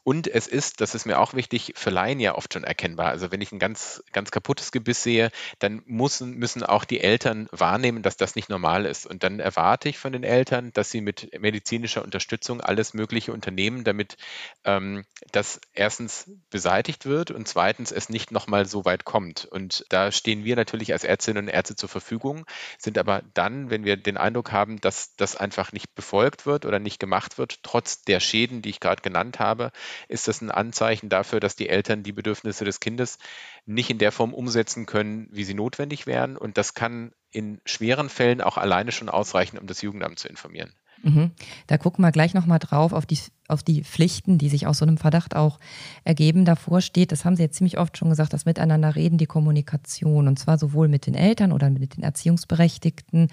Und 0.04 0.26
es 0.26 0.46
ist, 0.46 0.80
das 0.80 0.94
ist 0.94 1.04
mir 1.04 1.18
auch 1.18 1.34
wichtig, 1.34 1.74
für 1.76 1.90
Laien 1.90 2.18
ja 2.18 2.34
oft 2.34 2.52
schon 2.54 2.64
erkennbar. 2.64 3.08
Also 3.08 3.30
wenn 3.30 3.42
ich 3.42 3.52
ein 3.52 3.58
ganz, 3.58 4.02
ganz 4.12 4.30
kaputtes 4.30 4.72
Gebiss 4.72 5.02
sehe, 5.02 5.30
dann 5.58 5.82
müssen, 5.84 6.34
müssen 6.38 6.62
auch 6.62 6.84
die 6.84 7.00
Eltern 7.00 7.48
wahrnehmen, 7.52 8.02
dass 8.02 8.16
das 8.16 8.36
nicht 8.36 8.48
normal 8.48 8.86
ist. 8.86 9.06
Und 9.06 9.22
dann 9.22 9.38
erwarte 9.38 9.88
ich 9.90 9.98
von 9.98 10.12
den 10.12 10.24
Eltern, 10.24 10.72
dass 10.72 10.90
sie 10.90 11.02
mit 11.02 11.38
medizinischer 11.38 12.02
Unterstützung 12.02 12.60
alles 12.60 12.94
Mögliche 12.94 13.32
unternehmen, 13.32 13.84
damit 13.84 14.16
ähm, 14.64 15.04
das 15.30 15.60
erstens 15.74 16.30
beseitigt 16.50 17.01
gemacht 17.02 17.06
wird 17.06 17.30
und 17.30 17.48
zweitens 17.48 17.92
es 17.92 18.08
nicht 18.08 18.30
nochmal 18.30 18.66
so 18.66 18.84
weit 18.84 19.04
kommt. 19.04 19.44
Und 19.44 19.84
da 19.88 20.12
stehen 20.12 20.44
wir 20.44 20.56
natürlich 20.56 20.92
als 20.92 21.04
Ärztinnen 21.04 21.44
und 21.44 21.48
Ärzte 21.48 21.76
zur 21.76 21.88
Verfügung, 21.88 22.44
sind 22.78 22.98
aber 22.98 23.22
dann, 23.34 23.70
wenn 23.70 23.84
wir 23.84 23.96
den 23.96 24.16
Eindruck 24.16 24.52
haben, 24.52 24.80
dass 24.80 25.14
das 25.16 25.36
einfach 25.36 25.72
nicht 25.72 25.94
befolgt 25.94 26.46
wird 26.46 26.64
oder 26.66 26.78
nicht 26.78 26.98
gemacht 26.98 27.38
wird, 27.38 27.62
trotz 27.62 28.02
der 28.02 28.20
Schäden, 28.20 28.62
die 28.62 28.70
ich 28.70 28.80
gerade 28.80 29.02
genannt 29.02 29.38
habe, 29.38 29.72
ist 30.08 30.28
das 30.28 30.40
ein 30.40 30.50
Anzeichen 30.50 31.08
dafür, 31.08 31.40
dass 31.40 31.56
die 31.56 31.68
Eltern 31.68 32.02
die 32.02 32.12
Bedürfnisse 32.12 32.64
des 32.64 32.80
Kindes 32.80 33.18
nicht 33.66 33.90
in 33.90 33.98
der 33.98 34.12
Form 34.12 34.34
umsetzen 34.34 34.86
können, 34.86 35.28
wie 35.30 35.44
sie 35.44 35.54
notwendig 35.54 36.06
wären. 36.06 36.36
Und 36.36 36.58
das 36.58 36.74
kann 36.74 37.12
in 37.30 37.60
schweren 37.64 38.08
Fällen 38.08 38.40
auch 38.40 38.58
alleine 38.58 38.92
schon 38.92 39.08
ausreichen, 39.08 39.58
um 39.58 39.66
das 39.66 39.82
Jugendamt 39.82 40.18
zu 40.18 40.28
informieren. 40.28 40.74
Mhm. 41.02 41.32
Da 41.66 41.78
gucken 41.78 42.04
wir 42.04 42.12
gleich 42.12 42.32
nochmal 42.34 42.58
drauf 42.58 42.92
auf 42.92 43.06
die, 43.06 43.18
auf 43.48 43.62
die 43.62 43.82
Pflichten, 43.82 44.38
die 44.38 44.48
sich 44.48 44.66
aus 44.66 44.78
so 44.78 44.84
einem 44.84 44.98
Verdacht 44.98 45.34
auch 45.34 45.58
ergeben. 46.04 46.44
Davor 46.44 46.80
steht, 46.80 47.12
das 47.12 47.24
haben 47.24 47.36
Sie 47.36 47.42
jetzt 47.42 47.56
ziemlich 47.56 47.78
oft 47.78 47.96
schon 47.98 48.08
gesagt, 48.08 48.32
das 48.32 48.44
Miteinander 48.44 48.94
reden, 48.94 49.18
die 49.18 49.26
Kommunikation. 49.26 50.28
Und 50.28 50.38
zwar 50.38 50.58
sowohl 50.58 50.88
mit 50.88 51.06
den 51.06 51.14
Eltern 51.14 51.52
oder 51.52 51.70
mit 51.70 51.96
den 51.96 52.04
Erziehungsberechtigten 52.04 53.28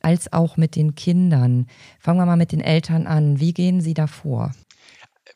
als 0.00 0.32
auch 0.32 0.56
mit 0.56 0.76
den 0.76 0.94
Kindern. 0.94 1.66
Fangen 2.00 2.18
wir 2.18 2.26
mal 2.26 2.36
mit 2.36 2.52
den 2.52 2.60
Eltern 2.60 3.06
an. 3.06 3.38
Wie 3.40 3.52
gehen 3.52 3.80
Sie 3.80 3.94
da 3.94 4.06
vor? 4.06 4.52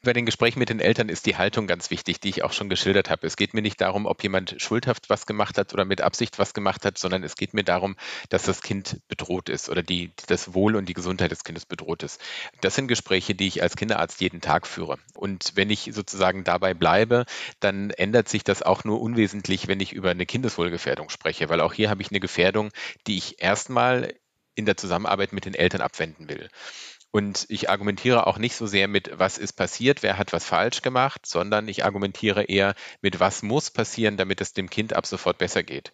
Bei 0.06 0.12
den 0.12 0.24
Gesprächen 0.24 0.58
mit 0.58 0.70
den 0.70 0.80
Eltern 0.80 1.08
ist 1.08 1.26
die 1.26 1.36
Haltung 1.36 1.66
ganz 1.66 1.90
wichtig, 1.90 2.20
die 2.20 2.30
ich 2.30 2.44
auch 2.44 2.52
schon 2.52 2.68
geschildert 2.68 3.10
habe. 3.10 3.26
Es 3.26 3.36
geht 3.36 3.52
mir 3.52 3.60
nicht 3.60 3.80
darum, 3.80 4.06
ob 4.06 4.22
jemand 4.22 4.54
schuldhaft 4.58 5.10
was 5.10 5.26
gemacht 5.26 5.58
hat 5.58 5.74
oder 5.74 5.84
mit 5.84 6.00
Absicht 6.00 6.38
was 6.38 6.54
gemacht 6.54 6.84
hat, 6.84 6.96
sondern 6.96 7.22
es 7.24 7.34
geht 7.36 7.52
mir 7.52 7.64
darum, 7.64 7.96
dass 8.28 8.44
das 8.44 8.62
Kind 8.62 9.00
bedroht 9.08 9.48
ist 9.48 9.68
oder 9.68 9.82
die, 9.82 10.12
das 10.28 10.54
Wohl 10.54 10.76
und 10.76 10.88
die 10.88 10.94
Gesundheit 10.94 11.32
des 11.32 11.44
Kindes 11.44 11.66
bedroht 11.66 12.02
ist. 12.02 12.20
Das 12.60 12.74
sind 12.74 12.88
Gespräche, 12.88 13.34
die 13.34 13.48
ich 13.48 13.62
als 13.62 13.76
Kinderarzt 13.76 14.20
jeden 14.20 14.40
Tag 14.40 14.66
führe. 14.66 14.98
Und 15.14 15.52
wenn 15.56 15.70
ich 15.70 15.90
sozusagen 15.92 16.44
dabei 16.44 16.72
bleibe, 16.72 17.26
dann 17.60 17.90
ändert 17.90 18.28
sich 18.28 18.44
das 18.44 18.62
auch 18.62 18.84
nur 18.84 19.00
unwesentlich, 19.00 19.66
wenn 19.68 19.80
ich 19.80 19.92
über 19.92 20.10
eine 20.10 20.24
Kindeswohlgefährdung 20.24 21.10
spreche, 21.10 21.48
weil 21.48 21.60
auch 21.60 21.74
hier 21.74 21.90
habe 21.90 22.00
ich 22.00 22.10
eine 22.10 22.20
Gefährdung, 22.20 22.70
die 23.06 23.18
ich 23.18 23.42
erstmal 23.42 24.14
in 24.54 24.66
der 24.66 24.76
Zusammenarbeit 24.76 25.32
mit 25.32 25.44
den 25.44 25.54
Eltern 25.54 25.82
abwenden 25.82 26.28
will. 26.28 26.48
Und 27.16 27.46
ich 27.48 27.70
argumentiere 27.70 28.26
auch 28.26 28.36
nicht 28.36 28.56
so 28.56 28.66
sehr 28.66 28.88
mit, 28.88 29.10
was 29.14 29.38
ist 29.38 29.54
passiert, 29.54 30.02
wer 30.02 30.18
hat 30.18 30.34
was 30.34 30.44
falsch 30.44 30.82
gemacht, 30.82 31.24
sondern 31.24 31.66
ich 31.66 31.82
argumentiere 31.82 32.42
eher 32.42 32.74
mit, 33.00 33.20
was 33.20 33.42
muss 33.42 33.70
passieren, 33.70 34.18
damit 34.18 34.42
es 34.42 34.52
dem 34.52 34.68
Kind 34.68 34.92
ab 34.92 35.06
sofort 35.06 35.38
besser 35.38 35.62
geht. 35.62 35.92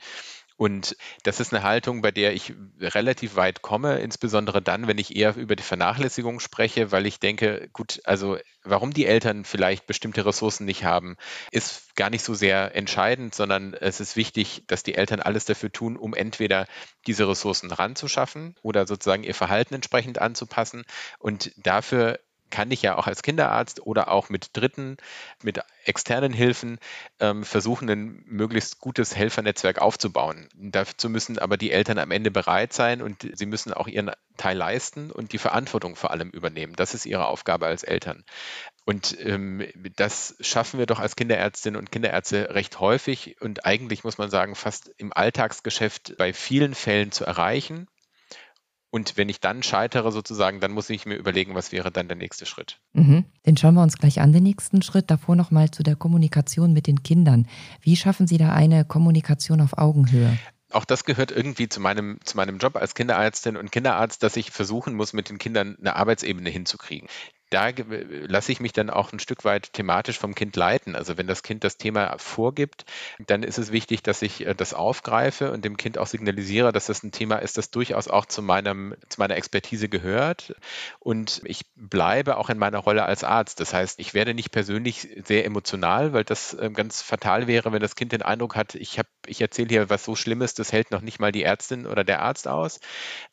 Und 0.62 0.96
das 1.24 1.40
ist 1.40 1.52
eine 1.52 1.64
Haltung, 1.64 2.02
bei 2.02 2.12
der 2.12 2.34
ich 2.34 2.54
relativ 2.80 3.34
weit 3.34 3.62
komme, 3.62 3.98
insbesondere 3.98 4.62
dann, 4.62 4.86
wenn 4.86 4.96
ich 4.96 5.16
eher 5.16 5.34
über 5.34 5.56
die 5.56 5.62
Vernachlässigung 5.64 6.38
spreche, 6.38 6.92
weil 6.92 7.04
ich 7.04 7.18
denke, 7.18 7.68
gut, 7.72 8.00
also 8.04 8.38
warum 8.62 8.92
die 8.92 9.06
Eltern 9.06 9.44
vielleicht 9.44 9.88
bestimmte 9.88 10.24
Ressourcen 10.24 10.64
nicht 10.64 10.84
haben, 10.84 11.16
ist 11.50 11.96
gar 11.96 12.10
nicht 12.10 12.22
so 12.22 12.34
sehr 12.34 12.76
entscheidend, 12.76 13.34
sondern 13.34 13.74
es 13.74 13.98
ist 13.98 14.14
wichtig, 14.14 14.62
dass 14.68 14.84
die 14.84 14.94
Eltern 14.94 15.18
alles 15.18 15.46
dafür 15.46 15.72
tun, 15.72 15.96
um 15.96 16.14
entweder 16.14 16.68
diese 17.08 17.28
Ressourcen 17.28 17.72
ranzuschaffen 17.72 18.54
oder 18.62 18.86
sozusagen 18.86 19.24
ihr 19.24 19.34
Verhalten 19.34 19.74
entsprechend 19.74 20.20
anzupassen. 20.20 20.84
Und 21.18 21.50
dafür 21.56 22.20
kann 22.52 22.70
ich 22.70 22.82
ja 22.82 22.96
auch 22.96 23.08
als 23.08 23.22
Kinderarzt 23.22 23.84
oder 23.84 24.12
auch 24.12 24.28
mit 24.28 24.50
Dritten, 24.52 24.98
mit 25.42 25.60
externen 25.84 26.32
Hilfen 26.32 26.78
ähm, 27.18 27.42
versuchen, 27.44 27.90
ein 27.90 28.22
möglichst 28.26 28.78
gutes 28.78 29.16
Helfernetzwerk 29.16 29.80
aufzubauen. 29.80 30.48
Dazu 30.54 31.08
müssen 31.08 31.38
aber 31.38 31.56
die 31.56 31.72
Eltern 31.72 31.98
am 31.98 32.12
Ende 32.12 32.30
bereit 32.30 32.72
sein 32.72 33.02
und 33.02 33.26
sie 33.34 33.46
müssen 33.46 33.72
auch 33.72 33.88
ihren 33.88 34.12
Teil 34.36 34.56
leisten 34.56 35.10
und 35.10 35.32
die 35.32 35.38
Verantwortung 35.38 35.96
vor 35.96 36.12
allem 36.12 36.30
übernehmen. 36.30 36.74
Das 36.76 36.94
ist 36.94 37.06
ihre 37.06 37.26
Aufgabe 37.26 37.66
als 37.66 37.82
Eltern. 37.82 38.24
Und 38.84 39.16
ähm, 39.20 39.66
das 39.96 40.36
schaffen 40.40 40.78
wir 40.78 40.86
doch 40.86 41.00
als 41.00 41.16
Kinderärztinnen 41.16 41.78
und 41.78 41.90
Kinderärzte 41.90 42.54
recht 42.54 42.78
häufig 42.80 43.40
und 43.40 43.64
eigentlich 43.64 44.04
muss 44.04 44.18
man 44.18 44.30
sagen, 44.30 44.54
fast 44.54 44.92
im 44.98 45.12
Alltagsgeschäft 45.12 46.16
bei 46.18 46.32
vielen 46.32 46.74
Fällen 46.74 47.12
zu 47.12 47.24
erreichen. 47.24 47.88
Und 48.94 49.16
wenn 49.16 49.30
ich 49.30 49.40
dann 49.40 49.62
scheitere 49.62 50.12
sozusagen, 50.12 50.60
dann 50.60 50.70
muss 50.70 50.90
ich 50.90 51.06
mir 51.06 51.14
überlegen, 51.14 51.54
was 51.54 51.72
wäre 51.72 51.90
dann 51.90 52.08
der 52.08 52.16
nächste 52.16 52.44
Schritt. 52.44 52.78
Mhm. 52.92 53.24
Den 53.46 53.56
schauen 53.56 53.74
wir 53.74 53.82
uns 53.82 53.96
gleich 53.96 54.20
an, 54.20 54.34
den 54.34 54.42
nächsten 54.42 54.82
Schritt. 54.82 55.10
Davor 55.10 55.34
nochmal 55.34 55.70
zu 55.70 55.82
der 55.82 55.96
Kommunikation 55.96 56.74
mit 56.74 56.86
den 56.86 57.02
Kindern. 57.02 57.48
Wie 57.80 57.96
schaffen 57.96 58.26
Sie 58.26 58.36
da 58.36 58.52
eine 58.52 58.84
Kommunikation 58.84 59.62
auf 59.62 59.78
Augenhöhe? 59.78 60.38
auch 60.74 60.86
das 60.86 61.04
gehört 61.04 61.30
irgendwie 61.30 61.68
zu 61.68 61.80
meinem, 61.80 62.18
zu 62.24 62.34
meinem 62.34 62.56
Job 62.56 62.76
als 62.76 62.94
Kinderärztin 62.94 63.58
und 63.58 63.70
Kinderarzt, 63.70 64.22
dass 64.22 64.36
ich 64.36 64.50
versuchen 64.50 64.94
muss, 64.94 65.12
mit 65.12 65.28
den 65.28 65.36
Kindern 65.36 65.76
eine 65.78 65.96
Arbeitsebene 65.96 66.48
hinzukriegen 66.48 67.08
da 67.52 67.70
lasse 68.08 68.50
ich 68.50 68.60
mich 68.60 68.72
dann 68.72 68.88
auch 68.88 69.12
ein 69.12 69.18
Stück 69.18 69.44
weit 69.44 69.72
thematisch 69.72 70.18
vom 70.18 70.34
Kind 70.34 70.56
leiten. 70.56 70.96
Also 70.96 71.18
wenn 71.18 71.26
das 71.26 71.42
Kind 71.42 71.64
das 71.64 71.76
Thema 71.76 72.16
vorgibt, 72.18 72.86
dann 73.26 73.42
ist 73.42 73.58
es 73.58 73.72
wichtig, 73.72 74.02
dass 74.02 74.22
ich 74.22 74.46
äh, 74.46 74.54
das 74.54 74.72
aufgreife 74.72 75.52
und 75.52 75.64
dem 75.64 75.76
Kind 75.76 75.98
auch 75.98 76.06
signalisiere, 76.06 76.72
dass 76.72 76.86
das 76.86 77.02
ein 77.02 77.12
Thema 77.12 77.36
ist, 77.36 77.58
das 77.58 77.70
durchaus 77.70 78.08
auch 78.08 78.24
zu, 78.24 78.40
meinem, 78.40 78.94
zu 79.08 79.20
meiner 79.20 79.36
Expertise 79.36 79.88
gehört. 79.88 80.54
Und 80.98 81.42
ich 81.44 81.66
bleibe 81.76 82.38
auch 82.38 82.48
in 82.48 82.58
meiner 82.58 82.78
Rolle 82.78 83.04
als 83.04 83.22
Arzt. 83.22 83.60
Das 83.60 83.74
heißt, 83.74 84.00
ich 84.00 84.14
werde 84.14 84.32
nicht 84.32 84.50
persönlich 84.50 85.08
sehr 85.24 85.44
emotional, 85.44 86.12
weil 86.14 86.24
das 86.24 86.56
ähm, 86.58 86.72
ganz 86.72 87.02
fatal 87.02 87.46
wäre, 87.46 87.72
wenn 87.72 87.82
das 87.82 87.96
Kind 87.96 88.12
den 88.12 88.22
Eindruck 88.22 88.56
hat, 88.56 88.74
ich, 88.74 88.98
hab, 88.98 89.06
ich 89.26 89.40
erzähle 89.40 89.68
hier 89.68 89.90
was 89.90 90.04
so 90.04 90.16
Schlimmes, 90.16 90.54
das 90.54 90.72
hält 90.72 90.90
noch 90.90 91.00
nicht 91.00 91.20
mal 91.20 91.32
die 91.32 91.42
Ärztin 91.42 91.86
oder 91.86 92.04
der 92.04 92.22
Arzt 92.22 92.48
aus. 92.48 92.80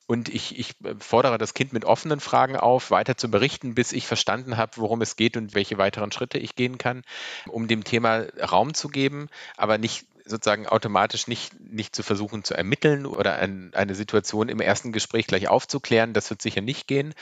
Und 0.07 0.29
ich, 0.29 0.57
ich 0.57 0.75
fordere 0.99 1.37
das 1.37 1.53
Kind 1.53 1.73
mit 1.73 1.85
offenen 1.85 2.19
Fragen 2.19 2.55
auf, 2.55 2.91
weiter 2.91 3.17
zu 3.17 3.29
berichten, 3.29 3.75
bis 3.75 3.91
ich 3.91 4.07
verstanden 4.07 4.57
habe, 4.57 4.73
worum 4.77 5.01
es 5.01 5.15
geht 5.15 5.37
und 5.37 5.53
welche 5.53 5.77
weiteren 5.77 6.11
Schritte 6.11 6.37
ich 6.37 6.55
gehen 6.55 6.77
kann, 6.77 7.03
um 7.47 7.67
dem 7.67 7.83
Thema 7.83 8.25
Raum 8.39 8.73
zu 8.73 8.89
geben, 8.89 9.29
aber 9.57 9.77
nicht 9.77 10.05
sozusagen 10.29 10.67
automatisch 10.67 11.27
nicht, 11.27 11.59
nicht 11.59 11.95
zu 11.95 12.03
versuchen 12.03 12.43
zu 12.43 12.53
ermitteln 12.53 13.05
oder 13.05 13.37
ein, 13.37 13.71
eine 13.73 13.95
Situation 13.95 14.49
im 14.49 14.61
ersten 14.61 14.91
Gespräch 14.91 15.27
gleich 15.27 15.47
aufzuklären. 15.47 16.13
Das 16.13 16.29
wird 16.29 16.41
sicher 16.41 16.61
nicht 16.61 16.87
gehen. 16.87 17.13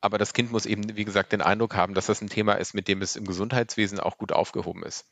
Aber 0.00 0.18
das 0.18 0.32
Kind 0.34 0.52
muss 0.52 0.66
eben, 0.66 0.96
wie 0.96 1.04
gesagt, 1.04 1.32
den 1.32 1.42
Eindruck 1.42 1.74
haben, 1.74 1.94
dass 1.94 2.06
das 2.06 2.20
ein 2.20 2.28
Thema 2.28 2.54
ist, 2.54 2.74
mit 2.74 2.88
dem 2.88 3.02
es 3.02 3.16
im 3.16 3.24
Gesundheitswesen 3.24 4.00
auch 4.00 4.18
gut 4.18 4.32
aufgehoben 4.32 4.82
ist. 4.82 5.06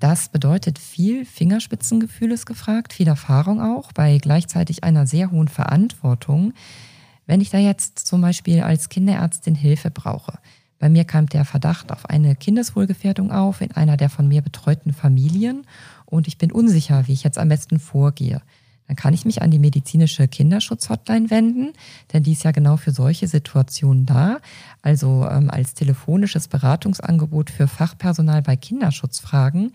Das 0.00 0.28
bedeutet 0.28 0.78
viel 0.78 1.24
Fingerspitzengefühl 1.24 2.32
ist 2.32 2.46
gefragt, 2.46 2.92
viel 2.92 3.08
Erfahrung 3.08 3.60
auch, 3.60 3.92
bei 3.92 4.18
gleichzeitig 4.18 4.84
einer 4.84 5.06
sehr 5.06 5.30
hohen 5.30 5.48
Verantwortung. 5.48 6.52
Wenn 7.26 7.40
ich 7.40 7.50
da 7.50 7.58
jetzt 7.58 8.00
zum 8.00 8.20
Beispiel 8.20 8.60
als 8.60 8.88
Kinderärztin 8.88 9.54
Hilfe 9.54 9.90
brauche, 9.90 10.38
bei 10.78 10.88
mir 10.88 11.04
kam 11.04 11.26
der 11.26 11.44
Verdacht 11.44 11.92
auf 11.92 12.10
eine 12.10 12.36
Kindeswohlgefährdung 12.36 13.30
auf 13.30 13.60
in 13.60 13.72
einer 13.72 13.96
der 13.96 14.10
von 14.10 14.28
mir 14.28 14.42
betreuten 14.42 14.92
Familien 14.92 15.66
und 16.04 16.28
ich 16.28 16.36
bin 16.36 16.52
unsicher, 16.52 17.06
wie 17.06 17.12
ich 17.12 17.24
jetzt 17.24 17.38
am 17.38 17.48
besten 17.48 17.78
vorgehe 17.78 18.42
dann 18.86 18.96
kann 18.96 19.14
ich 19.14 19.24
mich 19.24 19.42
an 19.42 19.50
die 19.50 19.58
medizinische 19.58 20.28
Kinderschutzhotline 20.28 21.30
wenden, 21.30 21.72
denn 22.12 22.22
die 22.22 22.32
ist 22.32 22.44
ja 22.44 22.50
genau 22.50 22.76
für 22.76 22.90
solche 22.90 23.28
Situationen 23.28 24.06
da, 24.06 24.40
also 24.82 25.26
ähm, 25.30 25.50
als 25.50 25.74
telefonisches 25.74 26.48
Beratungsangebot 26.48 27.50
für 27.50 27.66
Fachpersonal 27.66 28.42
bei 28.42 28.56
Kinderschutzfragen. 28.56 29.72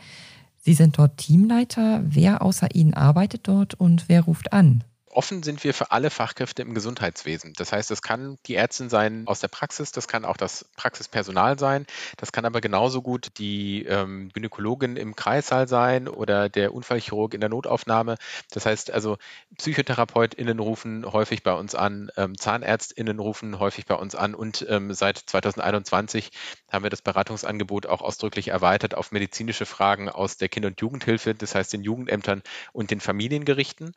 Sie 0.62 0.74
sind 0.74 0.98
dort 0.98 1.18
Teamleiter. 1.18 2.02
Wer 2.04 2.42
außer 2.42 2.76
Ihnen 2.76 2.94
arbeitet 2.94 3.48
dort 3.48 3.74
und 3.74 4.06
wer 4.08 4.22
ruft 4.22 4.54
an? 4.54 4.84
Offen 5.20 5.44
sind 5.44 5.66
wir 5.66 5.74
für 5.74 5.92
alle 5.92 6.12
Fachkräfte 6.12 6.62
im 6.62 6.74
Gesundheitswesen. 6.74 7.52
Das 7.58 7.74
heißt, 7.74 7.92
es 7.92 8.02
kann 8.02 8.38
die 8.46 8.56
Ärztin 8.56 8.88
sein 8.88 9.24
aus 9.26 9.42
der 9.42 9.50
Praxis, 9.50 9.92
das 9.92 10.08
kann 10.08 10.24
auch 10.24 10.38
das 10.38 10.64
Praxispersonal 10.78 11.60
sein, 11.60 11.86
das 12.16 12.32
kann 12.32 12.46
aber 12.46 12.62
genauso 12.62 13.02
gut 13.02 13.38
die 13.38 13.84
ähm, 13.84 14.30
Gynäkologin 14.34 14.96
im 14.96 15.18
Kreissaal 15.18 15.68
sein 15.68 16.08
oder 16.08 16.48
der 16.48 16.74
Unfallchirurg 16.74 17.34
in 17.34 17.42
der 17.42 17.50
Notaufnahme. 17.50 18.16
Das 18.52 18.66
heißt 18.66 18.92
also, 18.92 19.18
PsychotherapeutInnen 19.58 20.58
rufen 20.58 21.06
häufig 21.06 21.44
bei 21.44 21.52
uns 21.52 21.76
an, 21.76 22.10
ähm, 22.16 22.38
ZahnärztInnen 22.38 23.20
rufen 23.20 23.60
häufig 23.60 23.88
bei 23.88 23.96
uns 23.96 24.16
an 24.16 24.34
und 24.34 24.66
ähm, 24.70 24.94
seit 24.94 25.18
2021 25.18 26.32
haben 26.72 26.84
wir 26.84 26.90
das 26.90 27.02
Beratungsangebot 27.02 27.88
auch 27.88 28.02
ausdrücklich 28.02 28.48
erweitert 28.48 28.96
auf 28.96 29.12
medizinische 29.12 29.66
Fragen 29.66 30.08
aus 30.08 30.38
der 30.38 30.48
Kinder- 30.48 30.70
und 30.70 30.80
Jugendhilfe, 30.80 31.36
das 31.36 31.56
heißt 31.56 31.74
den 31.74 31.84
Jugendämtern 31.84 32.42
und 32.72 32.90
den 32.90 33.02
Familiengerichten. 33.02 33.94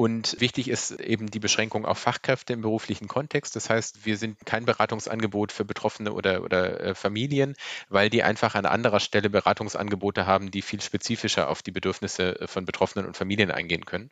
Und 0.00 0.40
wichtig 0.40 0.70
ist 0.70 0.98
eben 0.98 1.30
die 1.30 1.40
Beschränkung 1.40 1.84
auf 1.84 1.98
Fachkräfte 1.98 2.54
im 2.54 2.62
beruflichen 2.62 3.06
Kontext. 3.06 3.54
Das 3.54 3.68
heißt, 3.68 4.06
wir 4.06 4.16
sind 4.16 4.38
kein 4.46 4.64
Beratungsangebot 4.64 5.52
für 5.52 5.66
Betroffene 5.66 6.14
oder, 6.14 6.42
oder 6.42 6.80
äh, 6.80 6.94
Familien, 6.94 7.54
weil 7.90 8.08
die 8.08 8.22
einfach 8.22 8.54
an 8.54 8.64
anderer 8.64 9.00
Stelle 9.00 9.28
Beratungsangebote 9.28 10.24
haben, 10.24 10.50
die 10.50 10.62
viel 10.62 10.80
spezifischer 10.80 11.50
auf 11.50 11.60
die 11.60 11.70
Bedürfnisse 11.70 12.38
von 12.46 12.64
Betroffenen 12.64 13.04
und 13.04 13.14
Familien 13.14 13.50
eingehen 13.50 13.84
können. 13.84 14.10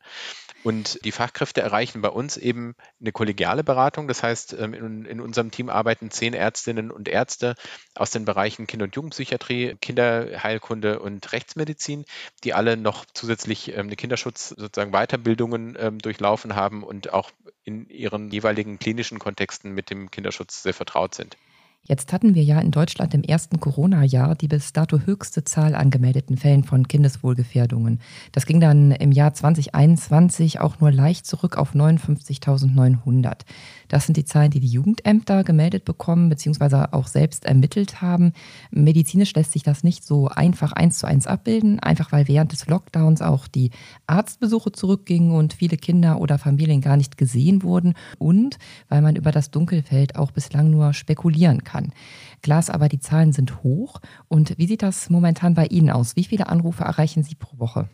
Und 0.62 1.02
die 1.07 1.12
Fachkräfte 1.12 1.62
erreichen 1.62 2.02
bei 2.02 2.11
uns 2.11 2.37
eben 2.37 2.75
eine 3.00 3.12
kollegiale 3.12 3.64
Beratung. 3.64 4.09
Das 4.09 4.23
heißt, 4.23 4.57
ähm, 4.61 4.75
in, 4.75 5.04
in 5.07 5.21
unserem 5.23 5.50
Team 5.50 5.71
arbeiten 5.71 6.11
zehn 6.11 6.35
Ärztinnen 6.35 6.90
und 6.90 7.09
Ärzte 7.09 7.54
aus 7.95 8.11
den 8.11 8.26
Bereichen 8.26 8.66
Kinder- 8.66 8.85
und 8.85 8.95
Jugendpsychiatrie, 8.95 9.76
Kinderheilkunde 9.80 10.99
und 10.99 11.33
Rechtsmedizin, 11.33 12.04
die 12.45 12.52
alle 12.52 12.76
noch 12.76 13.07
zusätzlich 13.14 13.73
ähm, 13.73 13.87
eine 13.87 13.97
Kinderschutz 13.97 14.50
sozusagen 14.50 14.92
Weiterbildungen 14.92 15.77
ähm, 15.78 15.99
durchlaufen 15.99 16.54
haben 16.54 16.82
und 16.82 17.12
auch 17.12 17.30
in 17.64 17.88
ihren 17.88 18.30
jeweiligen 18.30 18.78
klinischen 18.78 19.18
Kontexten 19.18 19.73
mit 19.73 19.90
dem 19.90 20.11
Kinderschutz 20.11 20.62
sehr 20.62 20.75
vertraut 20.75 21.14
sind. 21.14 21.37
Jetzt 21.88 22.12
hatten 22.12 22.35
wir 22.35 22.44
ja 22.44 22.61
in 22.61 22.70
Deutschland 22.70 23.14
im 23.14 23.23
ersten 23.23 23.61
Corona-Jahr 23.61 24.35
die 24.35 24.47
bis 24.47 24.75
dato 24.75 24.99
höchste 25.06 25.44
Zahl 25.44 25.75
angemeldeten 25.75 26.37
Fällen 26.37 26.62
von 26.62 26.87
Kindeswohlgefährdungen. 26.87 28.00
Das 28.32 28.44
ging 28.44 28.61
dann 28.61 28.90
im 28.90 29.11
Jahr 29.11 29.32
2021 29.32 30.61
auch 30.61 30.80
nur 30.80 30.92
leicht 30.92 31.25
zurück 31.25 31.56
auf 31.56 31.75
59.900. 31.75 33.38
Das 33.88 34.04
sind 34.04 34.18
die 34.18 34.26
Zahlen, 34.26 34.50
die 34.50 34.61
die 34.61 34.68
Jugendämter 34.68 35.44
gemeldet 35.44 35.87
bekommen, 35.87 36.28
beziehungsweise 36.28 36.92
auch 36.92 37.06
selbst 37.06 37.47
ermittelt 37.47 38.02
haben. 38.02 38.35
Medizinisch 38.70 39.32
lässt 39.35 39.52
sich 39.52 39.62
das 39.62 39.82
nicht 39.82 40.04
so 40.04 40.28
einfach 40.28 40.73
eins 40.73 40.99
zu 40.99 41.06
eins 41.06 41.26
abbilden, 41.26 41.80
einfach 41.80 42.12
weil 42.12 42.28
während 42.28 42.52
des 42.52 42.66
Lockdowns 42.66 43.23
auch 43.23 43.49
die 43.49 43.70
Arztbesuche 44.06 44.73
zurückgingen 44.73 45.30
und 45.30 45.54
viele 45.54 45.78
Kinder 45.78 46.20
oder 46.20 46.37
Familien 46.37 46.82
gar 46.82 46.99
nicht 46.99 47.16
gesehen 47.16 47.62
wurden 47.62 47.94
und 48.18 48.58
weil 48.90 49.00
man 49.00 49.16
über 49.16 49.32
das 49.32 49.50
Dunkelfeld 49.50 50.16
auch 50.16 50.32
bislang 50.32 50.68
nur 50.68 50.92
spekulieren 50.92 51.64
kann. 51.64 51.67
Klar 52.42 52.58
ist 52.60 52.70
aber, 52.70 52.88
die 52.88 53.00
Zahlen 53.00 53.32
sind 53.32 53.62
hoch. 53.62 54.00
Und 54.28 54.56
wie 54.58 54.66
sieht 54.66 54.82
das 54.82 55.10
momentan 55.10 55.54
bei 55.54 55.66
Ihnen 55.66 55.90
aus? 55.90 56.16
Wie 56.16 56.25
viele 56.25 56.48
Anrufe 56.48 56.84
erreichen 56.84 57.22
Sie 57.22 57.34
pro 57.34 57.58
Woche? 57.58 57.88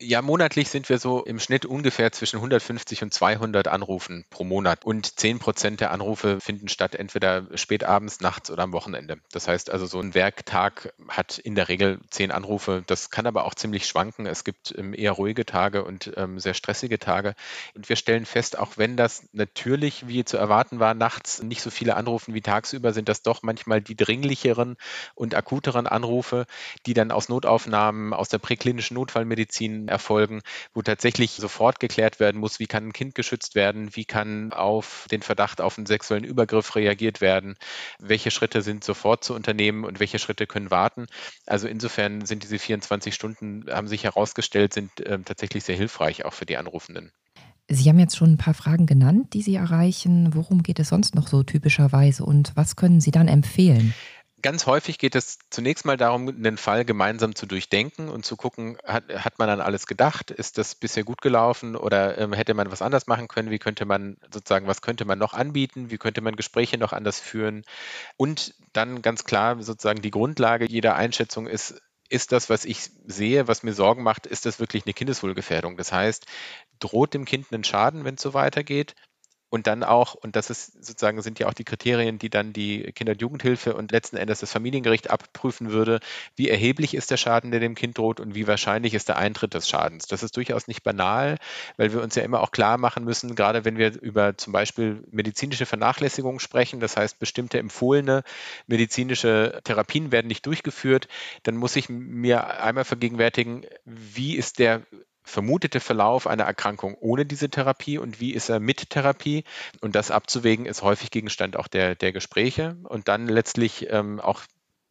Ja, 0.00 0.22
monatlich 0.22 0.70
sind 0.70 0.88
wir 0.88 0.98
so 0.98 1.22
im 1.24 1.38
Schnitt 1.38 1.64
ungefähr 1.64 2.10
zwischen 2.10 2.38
150 2.38 3.04
und 3.04 3.14
200 3.14 3.68
Anrufen 3.68 4.24
pro 4.28 4.42
Monat. 4.42 4.84
Und 4.84 5.20
10 5.20 5.38
Prozent 5.38 5.80
der 5.80 5.92
Anrufe 5.92 6.40
finden 6.40 6.66
statt 6.66 6.96
entweder 6.96 7.46
spät 7.56 7.84
abends, 7.84 8.20
nachts 8.20 8.50
oder 8.50 8.64
am 8.64 8.72
Wochenende. 8.72 9.18
Das 9.30 9.46
heißt 9.46 9.70
also, 9.70 9.86
so 9.86 10.00
ein 10.00 10.12
Werktag 10.12 10.92
hat 11.06 11.38
in 11.38 11.54
der 11.54 11.68
Regel 11.68 12.00
10 12.10 12.32
Anrufe. 12.32 12.82
Das 12.88 13.10
kann 13.10 13.28
aber 13.28 13.44
auch 13.44 13.54
ziemlich 13.54 13.86
schwanken. 13.86 14.26
Es 14.26 14.42
gibt 14.42 14.74
ähm, 14.76 14.94
eher 14.94 15.12
ruhige 15.12 15.46
Tage 15.46 15.84
und 15.84 16.12
ähm, 16.16 16.40
sehr 16.40 16.54
stressige 16.54 16.98
Tage. 16.98 17.36
Und 17.76 17.88
wir 17.88 17.94
stellen 17.94 18.26
fest, 18.26 18.58
auch 18.58 18.76
wenn 18.76 18.96
das 18.96 19.28
natürlich, 19.32 20.08
wie 20.08 20.24
zu 20.24 20.36
erwarten 20.36 20.80
war, 20.80 20.94
nachts 20.94 21.40
nicht 21.40 21.62
so 21.62 21.70
viele 21.70 21.94
Anrufen 21.94 22.34
wie 22.34 22.40
tagsüber, 22.42 22.92
sind 22.92 23.08
das 23.08 23.22
doch 23.22 23.44
manchmal 23.44 23.80
die 23.80 23.94
dringlicheren 23.96 24.76
und 25.14 25.36
akuteren 25.36 25.86
Anrufe, 25.86 26.46
die 26.84 26.94
dann 26.94 27.12
aus 27.12 27.28
Notaufnahmen, 27.28 28.12
aus 28.12 28.28
der 28.28 28.38
präklinischen 28.38 28.94
Notfallmedizin 28.94 29.83
erfolgen, 29.88 30.42
wo 30.72 30.82
tatsächlich 30.82 31.32
sofort 31.32 31.80
geklärt 31.80 32.20
werden 32.20 32.40
muss, 32.40 32.58
wie 32.58 32.66
kann 32.66 32.88
ein 32.88 32.92
Kind 32.92 33.14
geschützt 33.14 33.54
werden, 33.54 33.94
wie 33.94 34.04
kann 34.04 34.52
auf 34.52 35.06
den 35.10 35.22
Verdacht 35.22 35.60
auf 35.60 35.78
einen 35.78 35.86
sexuellen 35.86 36.24
Übergriff 36.24 36.74
reagiert 36.76 37.20
werden, 37.20 37.56
welche 37.98 38.30
Schritte 38.30 38.62
sind 38.62 38.84
sofort 38.84 39.24
zu 39.24 39.34
unternehmen 39.34 39.84
und 39.84 40.00
welche 40.00 40.18
Schritte 40.18 40.46
können 40.46 40.70
warten. 40.70 41.06
Also 41.46 41.68
insofern 41.68 42.24
sind 42.24 42.42
diese 42.42 42.58
24 42.58 43.14
Stunden, 43.14 43.64
haben 43.70 43.88
sich 43.88 44.04
herausgestellt, 44.04 44.72
sind 44.72 45.00
äh, 45.00 45.18
tatsächlich 45.20 45.64
sehr 45.64 45.76
hilfreich 45.76 46.24
auch 46.24 46.32
für 46.32 46.46
die 46.46 46.56
Anrufenden. 46.56 47.12
Sie 47.68 47.88
haben 47.88 47.98
jetzt 47.98 48.16
schon 48.16 48.32
ein 48.32 48.38
paar 48.38 48.52
Fragen 48.52 48.84
genannt, 48.84 49.32
die 49.32 49.40
Sie 49.40 49.54
erreichen. 49.54 50.34
Worum 50.34 50.62
geht 50.62 50.78
es 50.78 50.90
sonst 50.90 51.14
noch 51.14 51.26
so 51.26 51.42
typischerweise 51.42 52.22
und 52.24 52.52
was 52.56 52.76
können 52.76 53.00
Sie 53.00 53.10
dann 53.10 53.26
empfehlen? 53.26 53.94
Ganz 54.44 54.66
häufig 54.66 54.98
geht 54.98 55.14
es 55.14 55.38
zunächst 55.48 55.86
mal 55.86 55.96
darum, 55.96 56.42
den 56.42 56.58
Fall 56.58 56.84
gemeinsam 56.84 57.34
zu 57.34 57.46
durchdenken 57.46 58.10
und 58.10 58.26
zu 58.26 58.36
gucken, 58.36 58.76
hat, 58.84 59.04
hat 59.08 59.38
man 59.38 59.48
an 59.48 59.62
alles 59.62 59.86
gedacht? 59.86 60.30
Ist 60.30 60.58
das 60.58 60.74
bisher 60.74 61.02
gut 61.02 61.22
gelaufen 61.22 61.74
oder 61.76 62.18
ähm, 62.18 62.34
hätte 62.34 62.52
man 62.52 62.70
was 62.70 62.82
anders 62.82 63.06
machen 63.06 63.26
können? 63.26 63.48
Wie 63.48 63.58
könnte 63.58 63.86
man 63.86 64.18
sozusagen, 64.30 64.66
was 64.66 64.82
könnte 64.82 65.06
man 65.06 65.18
noch 65.18 65.32
anbieten? 65.32 65.90
Wie 65.90 65.96
könnte 65.96 66.20
man 66.20 66.36
Gespräche 66.36 66.76
noch 66.76 66.92
anders 66.92 67.20
führen? 67.20 67.62
Und 68.18 68.54
dann 68.74 69.00
ganz 69.00 69.24
klar 69.24 69.62
sozusagen 69.62 70.02
die 70.02 70.10
Grundlage 70.10 70.66
jeder 70.68 70.94
Einschätzung 70.94 71.46
ist, 71.46 71.80
ist 72.10 72.30
das, 72.30 72.50
was 72.50 72.66
ich 72.66 72.90
sehe, 73.06 73.48
was 73.48 73.62
mir 73.62 73.72
Sorgen 73.72 74.02
macht, 74.02 74.26
ist 74.26 74.44
das 74.44 74.60
wirklich 74.60 74.84
eine 74.84 74.92
Kindeswohlgefährdung? 74.92 75.78
Das 75.78 75.90
heißt, 75.90 76.26
droht 76.80 77.14
dem 77.14 77.24
Kind 77.24 77.46
einen 77.50 77.64
Schaden, 77.64 78.04
wenn 78.04 78.16
es 78.16 78.22
so 78.22 78.34
weitergeht? 78.34 78.94
Und 79.54 79.68
dann 79.68 79.84
auch, 79.84 80.16
und 80.16 80.34
das 80.34 80.50
ist 80.50 80.84
sozusagen 80.84 81.22
sind 81.22 81.38
ja 81.38 81.46
auch 81.46 81.54
die 81.54 81.62
Kriterien, 81.62 82.18
die 82.18 82.28
dann 82.28 82.52
die 82.52 82.90
Kinder- 82.90 83.12
und 83.12 83.22
Jugendhilfe 83.22 83.76
und 83.76 83.92
letzten 83.92 84.16
Endes 84.16 84.40
das 84.40 84.50
Familiengericht 84.50 85.10
abprüfen 85.10 85.70
würde, 85.70 86.00
wie 86.34 86.48
erheblich 86.48 86.92
ist 86.92 87.12
der 87.12 87.18
Schaden, 87.18 87.52
der 87.52 87.60
dem 87.60 87.76
Kind 87.76 87.96
droht 87.96 88.18
und 88.18 88.34
wie 88.34 88.48
wahrscheinlich 88.48 88.94
ist 88.94 89.08
der 89.08 89.16
Eintritt 89.16 89.54
des 89.54 89.68
Schadens. 89.68 90.08
Das 90.08 90.24
ist 90.24 90.36
durchaus 90.36 90.66
nicht 90.66 90.82
banal, 90.82 91.38
weil 91.76 91.92
wir 91.92 92.02
uns 92.02 92.16
ja 92.16 92.24
immer 92.24 92.40
auch 92.40 92.50
klar 92.50 92.78
machen 92.78 93.04
müssen, 93.04 93.36
gerade 93.36 93.64
wenn 93.64 93.78
wir 93.78 93.92
über 94.02 94.36
zum 94.36 94.52
Beispiel 94.52 95.04
medizinische 95.12 95.66
Vernachlässigung 95.66 96.40
sprechen, 96.40 96.80
das 96.80 96.96
heißt 96.96 97.20
bestimmte 97.20 97.60
empfohlene 97.60 98.24
medizinische 98.66 99.60
Therapien 99.62 100.10
werden 100.10 100.26
nicht 100.26 100.44
durchgeführt, 100.46 101.06
dann 101.44 101.54
muss 101.54 101.76
ich 101.76 101.88
mir 101.88 102.60
einmal 102.60 102.84
vergegenwärtigen, 102.84 103.64
wie 103.84 104.34
ist 104.34 104.58
der 104.58 104.82
vermutete 105.24 105.80
Verlauf 105.80 106.26
einer 106.26 106.44
Erkrankung 106.44 106.94
ohne 107.00 107.26
diese 107.26 107.48
Therapie 107.48 107.98
und 107.98 108.20
wie 108.20 108.32
ist 108.32 108.50
er 108.50 108.60
mit 108.60 108.90
Therapie. 108.90 109.44
Und 109.80 109.96
das 109.96 110.10
abzuwägen 110.10 110.66
ist 110.66 110.82
häufig 110.82 111.10
Gegenstand 111.10 111.56
auch 111.56 111.66
der, 111.66 111.94
der 111.94 112.12
Gespräche 112.12 112.76
und 112.84 113.08
dann 113.08 113.26
letztlich 113.26 113.88
ähm, 113.90 114.20
auch 114.20 114.42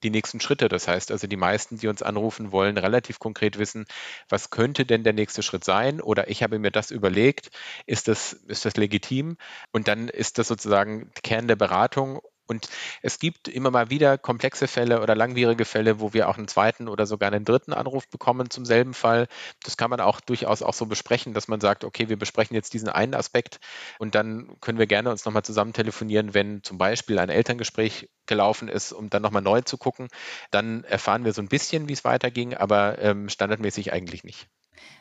die 0.04 0.10
nächsten 0.10 0.40
Schritte. 0.40 0.68
Das 0.68 0.88
heißt 0.88 1.12
also, 1.12 1.28
die 1.28 1.38
meisten, 1.38 1.78
die 1.78 1.88
uns 1.88 2.02
anrufen, 2.02 2.52
wollen 2.52 2.78
relativ 2.78 3.20
konkret 3.20 3.58
wissen, 3.58 3.86
was 4.30 4.50
könnte 4.50 4.86
denn 4.86 5.04
der 5.04 5.14
nächste 5.14 5.44
Schritt 5.44 5.64
sein? 5.64 6.02
Oder 6.02 6.30
ich 6.30 6.44
habe 6.44 6.60
mir 6.60 6.72
das 6.72 6.92
überlegt, 6.92 7.50
ist 7.86 8.08
das, 8.08 8.34
ist 8.34 8.66
das 8.66 8.76
legitim? 8.76 9.38
Und 9.72 9.88
dann 9.88 10.10
ist 10.10 10.38
das 10.38 10.48
sozusagen 10.48 11.12
Kern 11.24 11.48
der 11.48 11.56
Beratung 11.56 12.20
und 12.48 12.68
es 13.02 13.20
gibt 13.20 13.48
immer 13.48 13.72
mal 13.72 13.90
wieder 13.90 14.18
komplexe 14.18 14.68
Fälle 14.68 15.02
oder 15.02 15.16
langwierige 15.16 15.66
Fälle, 15.66 16.00
wo 16.00 16.14
wir 16.14 16.30
auch 16.30 16.38
einen 16.38 16.48
zweiten 16.48 16.88
oder 16.88 17.06
sogar 17.06 17.32
einen 17.32 17.46
dritten 17.46 17.74
Anruf 17.74 18.08
bekommen 18.10 18.50
zum 18.50 18.66
selben 18.66 18.94
Fall. 18.94 19.28
Das 19.64 19.78
kann 19.78 19.90
man 19.90 20.00
auch 20.00 20.20
durchaus 20.20 20.62
auch 20.62 20.74
so 20.74 20.86
besprechen, 20.86 21.34
dass 21.34 21.48
man 21.48 21.62
sagt, 21.62 21.84
okay, 21.84 22.10
wir 22.10 22.18
besprechen 22.18 22.56
jetzt 22.56 22.74
diesen 22.74 22.90
einen 22.90 23.14
Aspekt 23.14 23.60
und 24.00 24.16
dann 24.16 24.56
können 24.60 24.80
wir 24.80 24.88
gerne 24.88 25.10
uns 25.10 25.26
nochmal 25.26 25.44
zusammen 25.44 25.74
telefonieren, 25.74 26.34
wenn 26.34 26.64
zum 26.64 26.78
Beispiel 26.78 27.20
ein 27.20 27.30
Elterngespräch 27.30 28.10
gelaufen 28.26 28.68
ist, 28.68 28.92
um 28.92 29.10
dann 29.10 29.22
nochmal 29.22 29.42
neu 29.42 29.62
zu 29.62 29.78
gucken. 29.78 30.08
Dann 30.52 30.84
erfahren 30.84 31.26
wir 31.26 31.34
so 31.34 31.42
ein 31.42 31.48
bisschen, 31.48 31.88
wie 31.88 31.94
es 31.94 32.04
weiterging, 32.04 32.54
aber 32.54 33.00
ähm, 33.00 33.30
standardmäßig 33.30 33.94
eigentlich 33.94 34.24
nicht. 34.24 34.48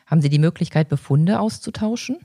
Haben 0.05 0.21
Sie 0.21 0.29
die 0.29 0.39
Möglichkeit, 0.39 0.89
Befunde 0.89 1.39
auszutauschen? 1.39 2.19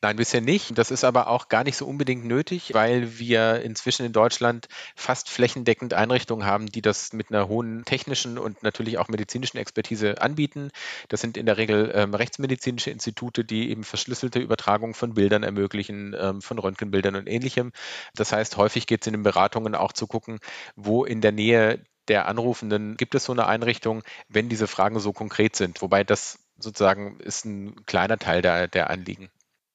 Nein, 0.00 0.16
bisher 0.16 0.40
nicht. 0.40 0.76
Das 0.76 0.90
ist 0.90 1.04
aber 1.04 1.28
auch 1.28 1.48
gar 1.48 1.64
nicht 1.64 1.76
so 1.76 1.86
unbedingt 1.86 2.24
nötig, 2.24 2.74
weil 2.74 3.18
wir 3.18 3.62
inzwischen 3.62 4.04
in 4.06 4.12
Deutschland 4.12 4.68
fast 4.96 5.28
flächendeckend 5.28 5.94
Einrichtungen 5.94 6.46
haben, 6.46 6.66
die 6.66 6.82
das 6.82 7.12
mit 7.12 7.30
einer 7.30 7.48
hohen 7.48 7.84
technischen 7.84 8.38
und 8.38 8.62
natürlich 8.62 8.98
auch 8.98 9.08
medizinischen 9.08 9.58
Expertise 9.58 10.20
anbieten. 10.20 10.70
Das 11.08 11.20
sind 11.20 11.36
in 11.36 11.46
der 11.46 11.56
Regel 11.56 11.92
ähm, 11.94 12.14
rechtsmedizinische 12.14 12.90
Institute, 12.90 13.44
die 13.44 13.70
eben 13.70 13.84
verschlüsselte 13.84 14.38
Übertragung 14.38 14.94
von 14.94 15.14
Bildern 15.14 15.42
ermöglichen, 15.42 16.14
ähm, 16.18 16.42
von 16.42 16.58
Röntgenbildern 16.58 17.16
und 17.16 17.28
ähnlichem. 17.28 17.72
Das 18.14 18.32
heißt, 18.32 18.56
häufig 18.56 18.86
geht 18.86 19.02
es 19.02 19.06
in 19.06 19.12
den 19.12 19.22
Beratungen 19.22 19.74
auch 19.74 19.92
zu 19.92 20.06
gucken, 20.06 20.40
wo 20.76 21.04
in 21.04 21.20
der 21.20 21.32
Nähe 21.32 21.84
der 22.08 22.26
Anrufenden 22.26 22.96
gibt 22.96 23.14
es 23.14 23.24
so 23.24 23.32
eine 23.32 23.46
Einrichtung, 23.46 24.02
wenn 24.28 24.48
diese 24.48 24.66
Fragen 24.66 24.98
so 24.98 25.12
konkret 25.12 25.56
sind. 25.56 25.82
Wobei 25.82 26.04
das 26.04 26.38
sozusagen 26.58 27.20
ist 27.20 27.44
ein 27.44 27.86
kleiner 27.86 28.18
Teil 28.18 28.42
der, 28.42 28.68
der 28.68 28.90
Anliegen. 28.90 29.30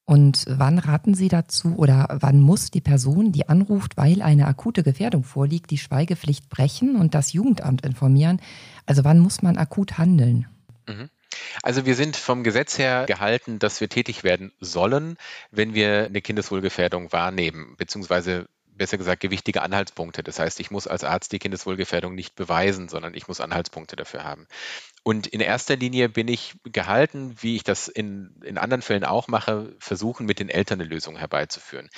Und 0.08 0.46
wann 0.48 0.78
raten 0.78 1.12
Sie 1.12 1.28
dazu 1.28 1.76
oder 1.76 2.08
wann 2.20 2.40
muss 2.40 2.70
die 2.70 2.80
Person, 2.80 3.30
die 3.30 3.46
anruft, 3.50 3.98
weil 3.98 4.22
eine 4.22 4.46
akute 4.46 4.82
Gefährdung 4.82 5.22
vorliegt, 5.22 5.70
die 5.70 5.76
Schweigepflicht 5.76 6.48
brechen 6.48 6.96
und 6.96 7.14
das 7.14 7.34
Jugendamt 7.34 7.84
informieren? 7.84 8.40
Also 8.86 9.04
wann 9.04 9.18
muss 9.18 9.42
man 9.42 9.58
akut 9.58 9.98
handeln? 9.98 10.46
Mhm. 10.86 11.10
Also 11.62 11.84
wir 11.84 11.94
sind 11.94 12.16
vom 12.16 12.42
Gesetz 12.42 12.78
her 12.78 13.04
gehalten, 13.06 13.58
dass 13.58 13.82
wir 13.82 13.90
tätig 13.90 14.24
werden 14.24 14.50
sollen, 14.60 15.18
wenn 15.50 15.74
wir 15.74 16.06
eine 16.06 16.22
Kindeswohlgefährdung 16.22 17.12
wahrnehmen, 17.12 17.74
beziehungsweise 17.76 18.48
besser 18.78 18.96
gesagt 18.96 19.20
gewichtige 19.20 19.62
Anhaltspunkte. 19.62 20.22
Das 20.22 20.38
heißt, 20.38 20.60
ich 20.60 20.70
muss 20.70 20.86
als 20.86 21.04
Arzt 21.04 21.32
die 21.32 21.38
Kindeswohlgefährdung 21.38 22.14
nicht 22.14 22.34
beweisen, 22.34 22.88
sondern 22.88 23.14
ich 23.14 23.28
muss 23.28 23.40
Anhaltspunkte 23.40 23.96
dafür 23.96 24.24
haben. 24.24 24.46
Und 25.02 25.26
in 25.26 25.40
erster 25.40 25.76
Linie 25.76 26.08
bin 26.08 26.28
ich 26.28 26.54
gehalten, 26.64 27.34
wie 27.40 27.56
ich 27.56 27.64
das 27.64 27.88
in, 27.88 28.40
in 28.44 28.58
anderen 28.58 28.82
Fällen 28.82 29.04
auch 29.04 29.28
mache, 29.28 29.74
versuchen, 29.78 30.26
mit 30.26 30.38
den 30.38 30.48
Eltern 30.48 30.80
eine 30.80 30.88
Lösung 30.88 31.16
herbeizuführen. 31.16 31.88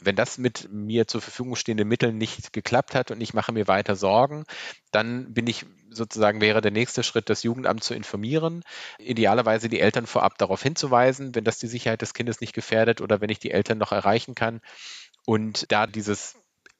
Wenn 0.00 0.16
das 0.16 0.38
mit 0.38 0.68
mir 0.72 1.06
zur 1.06 1.20
Verfügung 1.20 1.56
stehenden 1.56 1.88
Mitteln 1.88 2.18
nicht 2.18 2.52
geklappt 2.52 2.94
hat 2.94 3.10
und 3.10 3.20
ich 3.20 3.34
mache 3.34 3.52
mir 3.52 3.68
weiter 3.68 3.96
Sorgen, 3.96 4.44
dann 4.90 5.32
bin 5.32 5.46
ich 5.46 5.66
sozusagen 5.90 6.40
wäre 6.40 6.60
der 6.60 6.70
nächste 6.70 7.02
Schritt, 7.02 7.30
das 7.30 7.42
Jugendamt 7.42 7.82
zu 7.82 7.94
informieren, 7.94 8.62
idealerweise 8.98 9.68
die 9.68 9.80
Eltern 9.80 10.06
vorab 10.06 10.38
darauf 10.38 10.62
hinzuweisen, 10.62 11.34
wenn 11.34 11.44
das 11.44 11.58
die 11.58 11.68
Sicherheit 11.68 12.02
des 12.02 12.14
Kindes 12.14 12.40
nicht 12.40 12.52
gefährdet 12.52 13.00
oder 13.00 13.20
wenn 13.20 13.30
ich 13.30 13.38
die 13.38 13.50
Eltern 13.50 13.78
noch 13.78 13.92
erreichen 13.92 14.34
kann. 14.34 14.60
Und 15.26 15.70
da 15.70 15.86
dieses 15.86 16.36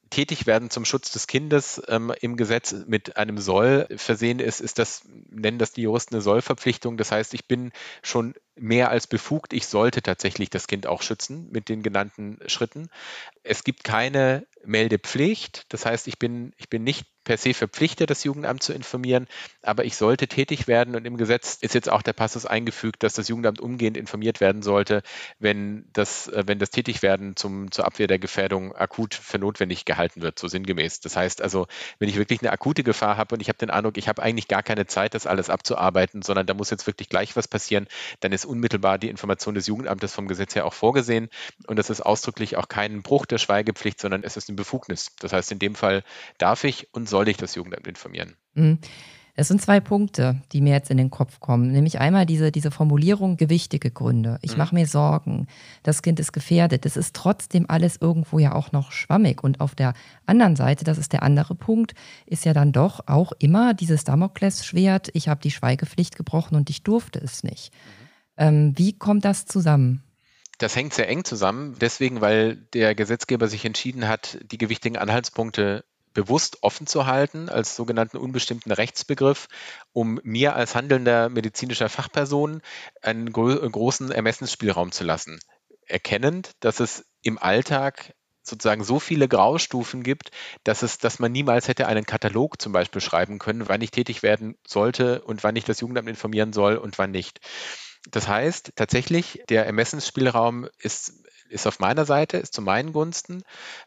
tätig 0.09 0.47
werden 0.47 0.71
zum 0.71 0.85
Schutz 0.85 1.11
des 1.11 1.27
Kindes 1.27 1.83
ähm, 1.89 2.13
im 2.21 2.37
Gesetz 2.37 2.73
mit 2.87 3.17
einem 3.17 3.39
Soll 3.39 3.87
versehen 3.97 4.39
ist, 4.39 4.61
ist 4.61 4.79
das, 4.79 5.03
nennen 5.29 5.59
das 5.59 5.73
die 5.73 5.83
Juristen 5.83 6.15
eine 6.15 6.23
Sollverpflichtung. 6.23 6.97
Das 6.97 7.13
heißt, 7.13 7.35
ich 7.35 7.47
bin 7.47 7.73
schon 8.03 8.35
mehr 8.57 8.91
als 8.91 9.07
befugt. 9.07 9.53
Ich 9.53 9.67
sollte 9.67 10.03
tatsächlich 10.03 10.51
das 10.51 10.67
Kind 10.67 10.87
auch 10.87 11.03
schützen 11.03 11.49
mit 11.51 11.69
den 11.69 11.83
genannten 11.83 12.39
Schritten. 12.47 12.89
Es 13.43 13.65
gibt 13.65 13.85
keine 13.85 14.47
Meldepflicht. 14.65 15.65
Das 15.69 15.87
heißt, 15.87 16.09
ich 16.09 16.19
bin, 16.19 16.53
ich 16.57 16.69
bin 16.69 16.83
nicht 16.83 17.07
per 17.27 17.37
se 17.37 17.55
verpflichtet, 17.55 18.09
das 18.09 18.23
Jugendamt 18.25 18.63
zu 18.63 18.73
informieren, 18.73 19.27
aber 19.61 19.85
ich 19.85 19.97
sollte 19.97 20.29
tätig 20.29 20.69
werden 20.69 20.95
und 20.95 21.05
im 21.05 21.17
Gesetz 21.17 21.59
ist 21.61 21.75
jetzt 21.75 21.91
auch 21.91 22.03
der 22.03 22.13
Passus 22.13 22.47
eingefügt, 22.47 23.03
dass 23.03 23.15
das 23.15 23.27
Jugendamt 23.27 23.61
umgehend 23.61 23.97
informiert 23.97 24.41
werden 24.41 24.63
sollte, 24.63 25.03
wenn 25.41 25.89
das, 25.93 26.29
äh, 26.29 26.45
wenn 26.47 26.61
das 26.61 26.71
Tätigwerden 26.71 27.35
zum, 27.35 27.73
zur 27.73 27.85
Abwehr 27.85 28.07
der 28.07 28.21
Gefährdung 28.21 28.75
akut 28.77 29.15
für 29.15 29.41
notwendig 29.41 29.85
gehalten 29.85 30.23
wird, 30.23 30.39
so 30.39 30.47
sinngemäß. 30.47 31.01
Das 31.01 31.17
heißt 31.17 31.43
also, 31.43 31.67
wenn 31.99 32.09
ich 32.09 32.17
wirklich 32.17 32.43
eine 32.43 32.53
akute 32.53 32.85
Gefahr 32.85 33.17
habe 33.17 33.35
und 33.35 33.41
ich 33.41 33.49
habe 33.49 33.59
den 33.59 33.71
Eindruck, 33.71 33.99
ich 33.99 34.09
habe 34.09 34.23
eigentlich 34.23 34.47
gar 34.47 34.63
keine 34.63 34.87
Zeit, 34.87 35.15
das 35.15 35.27
alles 35.27 35.51
abzuarbeiten, 35.51 36.23
sondern 36.23 36.47
da 36.47 36.55
muss 36.55 36.71
jetzt 36.71 36.87
wirklich 36.87 37.09
gleich 37.09 37.35
was 37.35 37.49
passieren, 37.49 37.89
dann 38.21 38.31
ist 38.31 38.46
unmittelbar 38.47 38.99
die 38.99 39.09
Information 39.09 39.55
des 39.55 39.67
Jugendamtes 39.67 40.13
vom 40.13 40.29
Gesetz 40.29 40.55
her 40.55 40.67
auch 40.67 40.75
vorgesehen 40.75 41.29
und 41.67 41.79
das 41.79 41.91
ist 41.91 42.01
ausdrücklich 42.01 42.57
auch 42.57 42.69
kein 42.69 43.03
Bruch 43.03 43.27
der 43.27 43.39
Schweigepflicht, 43.39 44.01
sondern 44.01 44.23
es 44.23 44.37
ist 44.37 44.49
eine 44.49 44.57
Befugnis. 44.57 45.13
Das 45.21 45.33
heißt, 45.33 45.53
in 45.53 45.59
dem 45.59 45.75
Fall 45.75 46.05
darf 46.39 46.65
ich 46.65 46.89
und 46.93 47.09
soll 47.09 47.29
ich 47.29 47.37
das 47.37 47.55
Jugendamt 47.55 47.87
informieren. 47.87 48.37
Mhm. 48.55 48.79
Es 49.39 49.49
sind 49.49 49.61
zwei 49.61 49.81
Punkte, 49.81 50.41
die 50.53 50.63
mir 50.63 50.73
jetzt 50.73 50.91
in 50.91 50.97
den 50.97 51.11
Kopf 51.11 51.41
kommen. 51.41 51.71
Nämlich 51.71 52.01
einmal 52.01 52.25
diese, 52.25 52.51
diese 52.51 52.71
Formulierung 52.71 53.37
gewichtige 53.37 53.91
Gründe. 53.91 54.39
Ich 54.41 54.53
mhm. 54.53 54.59
mache 54.59 54.75
mir 54.75 54.87
Sorgen, 54.87 55.47
das 55.83 56.01
Kind 56.01 56.19
ist 56.19 56.33
gefährdet. 56.33 56.87
Es 56.87 56.97
ist 56.97 57.15
trotzdem 57.15 57.67
alles 57.69 57.99
irgendwo 58.01 58.39
ja 58.39 58.55
auch 58.55 58.73
noch 58.73 58.93
schwammig. 58.93 59.45
Und 59.45 59.61
auf 59.61 59.75
der 59.75 59.93
anderen 60.25 60.57
Seite, 60.57 60.85
das 60.85 60.97
ist 60.97 61.13
der 61.13 61.23
andere 61.23 61.55
Punkt, 61.55 61.95
ist 62.25 62.47
ja 62.47 62.55
dann 62.55 62.73
doch 62.73 63.07
auch 63.07 63.33
immer 63.39 63.75
dieses 63.75 64.05
Damoklesschwert, 64.05 65.11
ich 65.13 65.29
habe 65.29 65.43
die 65.43 65.51
Schweigepflicht 65.51 66.17
gebrochen 66.17 66.57
und 66.57 66.71
ich 66.71 66.83
durfte 66.83 67.19
es 67.19 67.45
nicht. 67.45 67.75
Mhm. 67.75 68.06
Ähm, 68.37 68.73
wie 68.77 68.97
kommt 68.99 69.25
das 69.25 69.47
zusammen? 69.47 70.03
Das 70.59 70.75
hängt 70.75 70.95
sehr 70.95 71.09
eng 71.09 71.25
zusammen, 71.25 71.77
deswegen, 71.81 72.21
weil 72.21 72.57
der 72.73 72.95
Gesetzgeber 72.95 73.47
sich 73.49 73.65
entschieden 73.65 74.09
hat, 74.09 74.39
die 74.51 74.59
gewichtigen 74.59 74.97
Anhaltspunkte 74.97 75.85
bewusst 76.15 76.63
offen 76.63 76.87
zu 76.87 77.05
halten 77.05 77.51
als 77.51 77.77
sogenannten 77.77 78.17
unbestimmten 78.17 78.73
Rechtsbegriff, 78.73 79.49
um 79.93 80.19
mir 80.23 80.57
als 80.57 80.75
handelnder 80.75 81.29
medizinischer 81.29 81.91
Fachperson 81.91 82.63
einen 83.03 83.33
gro 83.33 83.49
großen 83.49 84.11
Ermessensspielraum 84.11 84.93
zu 84.93 85.05
lassen. 85.05 85.39
Erkennend, 85.87 86.53
dass 86.61 86.81
es 86.81 87.05
im 87.21 87.39
Alltag 87.39 88.15
sozusagen 88.43 88.83
so 88.83 88.99
viele 88.99 89.29
Graustufen 89.29 90.03
gibt, 90.03 90.31
dass 90.65 90.83
es, 90.83 90.97
dass 90.97 91.19
man 91.19 91.33
niemals 91.33 91.69
hätte 91.69 91.87
einen 91.87 92.07
Katalog 92.07 92.63
zum 92.63 92.73
Beispiel 92.73 93.03
schreiben 93.03 93.39
können, 93.39 93.69
wann 93.69 93.83
ich 93.83 93.91
tätig 93.91 94.23
werden 94.23 94.57
sollte 94.67 95.21
und 95.23 95.45
wann 95.45 95.57
ich 95.57 95.65
das 95.65 95.81
Jugendamt 95.81 96.09
informieren 96.09 96.55
soll 96.55 96.77
und 96.77 96.97
wann 96.97 97.11
nicht. 97.11 97.41
Das 98.11 98.29
heißt, 98.29 98.73
tatsächlich, 98.77 99.43
der 99.49 99.67
Ermessensspielraum 99.67 100.69
ist, 100.79 101.13
ist 101.49 101.67
auf 101.67 101.79
meiner 101.79 102.05
Seite, 102.05 102.39
ist 102.39 102.55
zu 102.55 102.63
meinen 102.63 102.93
Gunsten. 102.93 103.43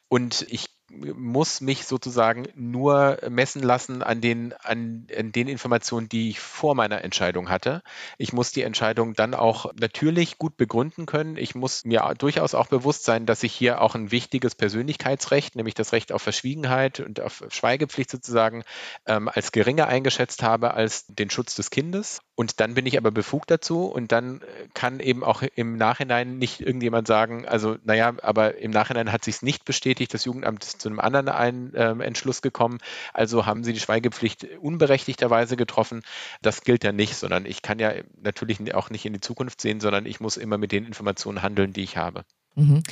Und 0.08 0.46
ich 0.50 0.68
muss 0.90 1.62
mich 1.62 1.86
sozusagen 1.86 2.48
nur 2.56 3.18
messen 3.30 3.62
lassen 3.62 4.02
an 4.04 4.22
den, 4.22 4.54
an, 4.64 5.08
an, 5.16 5.32
den 5.32 5.48
Informationen, 5.48 6.10
die 6.10 6.30
ich 6.30 6.40
vor 6.40 6.76
meiner 6.76 7.04
Entscheidung 7.04 7.50
hatte. 7.50 7.82
Ich 8.18 8.34
muss 8.34 8.52
die 8.52 8.64
Entscheidung 8.64 9.14
dann 9.14 9.34
auch 9.34 9.72
natürlich 9.80 10.38
gut 10.38 10.58
begründen 10.58 11.06
können. 11.06 11.38
Ich 11.38 11.56
muss 11.56 11.86
mir 11.86 12.14
durchaus 12.18 12.56
auch 12.56 12.68
bewusst 12.68 13.06
sein, 13.06 13.26
dass 13.26 13.44
ich 13.44 13.54
hier 13.54 13.82
auch 13.82 13.96
ein 13.96 14.12
wichtiges 14.12 14.56
Persönlichkeitsrecht, 14.56 15.56
nämlich 15.56 15.76
das 15.76 15.94
Recht 15.94 16.12
auf 16.12 16.22
Verschwiegenheit 16.22 17.00
und 17.00 17.20
auf 17.22 17.44
Schweigepflicht 17.50 18.10
sozusagen, 18.10 18.64
ähm, 19.06 19.30
als 19.32 19.52
geringer 19.52 19.88
eingeschätzt 19.88 20.44
habe 20.44 20.74
als 20.74 21.06
den 21.08 21.30
Schutz 21.30 21.56
des 21.56 21.70
Kindes. 21.70 22.22
Und 22.36 22.60
dann 22.60 22.74
bin 22.74 22.86
ich 22.86 22.98
aber 22.98 23.12
befugt 23.12 23.52
dazu 23.52 23.86
und 23.86 24.12
dann 24.12 24.42
kann 24.74 25.00
eben 25.00 25.24
auch 25.24 25.44
im 25.56 25.76
Nachhinein 25.76 26.38
nicht 26.38 26.62
irgendjemand 26.62 27.08
sagen, 27.08 27.46
also 27.46 27.78
naja, 27.84 28.14
aber 28.22 28.58
im 28.58 28.72
Nachhinein 28.72 29.12
hat 29.12 29.26
sich 29.26 29.36
es 29.36 29.42
nicht 29.42 29.66
bestätigt, 29.66 30.14
das 30.14 30.26
Jugendamt 30.26 30.64
ist 30.64 30.79
zu 30.80 30.90
einem 30.90 31.00
anderen 31.00 31.30
ein, 31.30 31.74
äh, 31.74 31.92
Entschluss 32.04 32.42
gekommen. 32.42 32.80
Also 33.14 33.46
haben 33.46 33.64
sie 33.64 33.74
die 33.74 33.80
Schweigepflicht 33.80 34.48
unberechtigterweise 34.60 35.58
getroffen. 35.58 36.02
Das 36.42 36.62
gilt 36.62 36.84
ja 36.84 36.92
nicht, 36.92 37.16
sondern 37.16 37.46
ich 37.46 37.62
kann 37.62 37.80
ja 37.80 37.94
natürlich 38.22 38.74
auch 38.74 38.90
nicht 38.90 39.06
in 39.06 39.14
die 39.14 39.22
Zukunft 39.22 39.62
sehen, 39.62 39.80
sondern 39.80 40.06
ich 40.06 40.20
muss 40.20 40.38
immer 40.38 40.58
mit 40.58 40.72
den 40.72 40.86
Informationen 40.86 41.42
handeln, 41.42 41.74
die 41.74 41.84
ich 41.84 41.98
habe. 41.98 42.24
Mhm. 42.56 42.84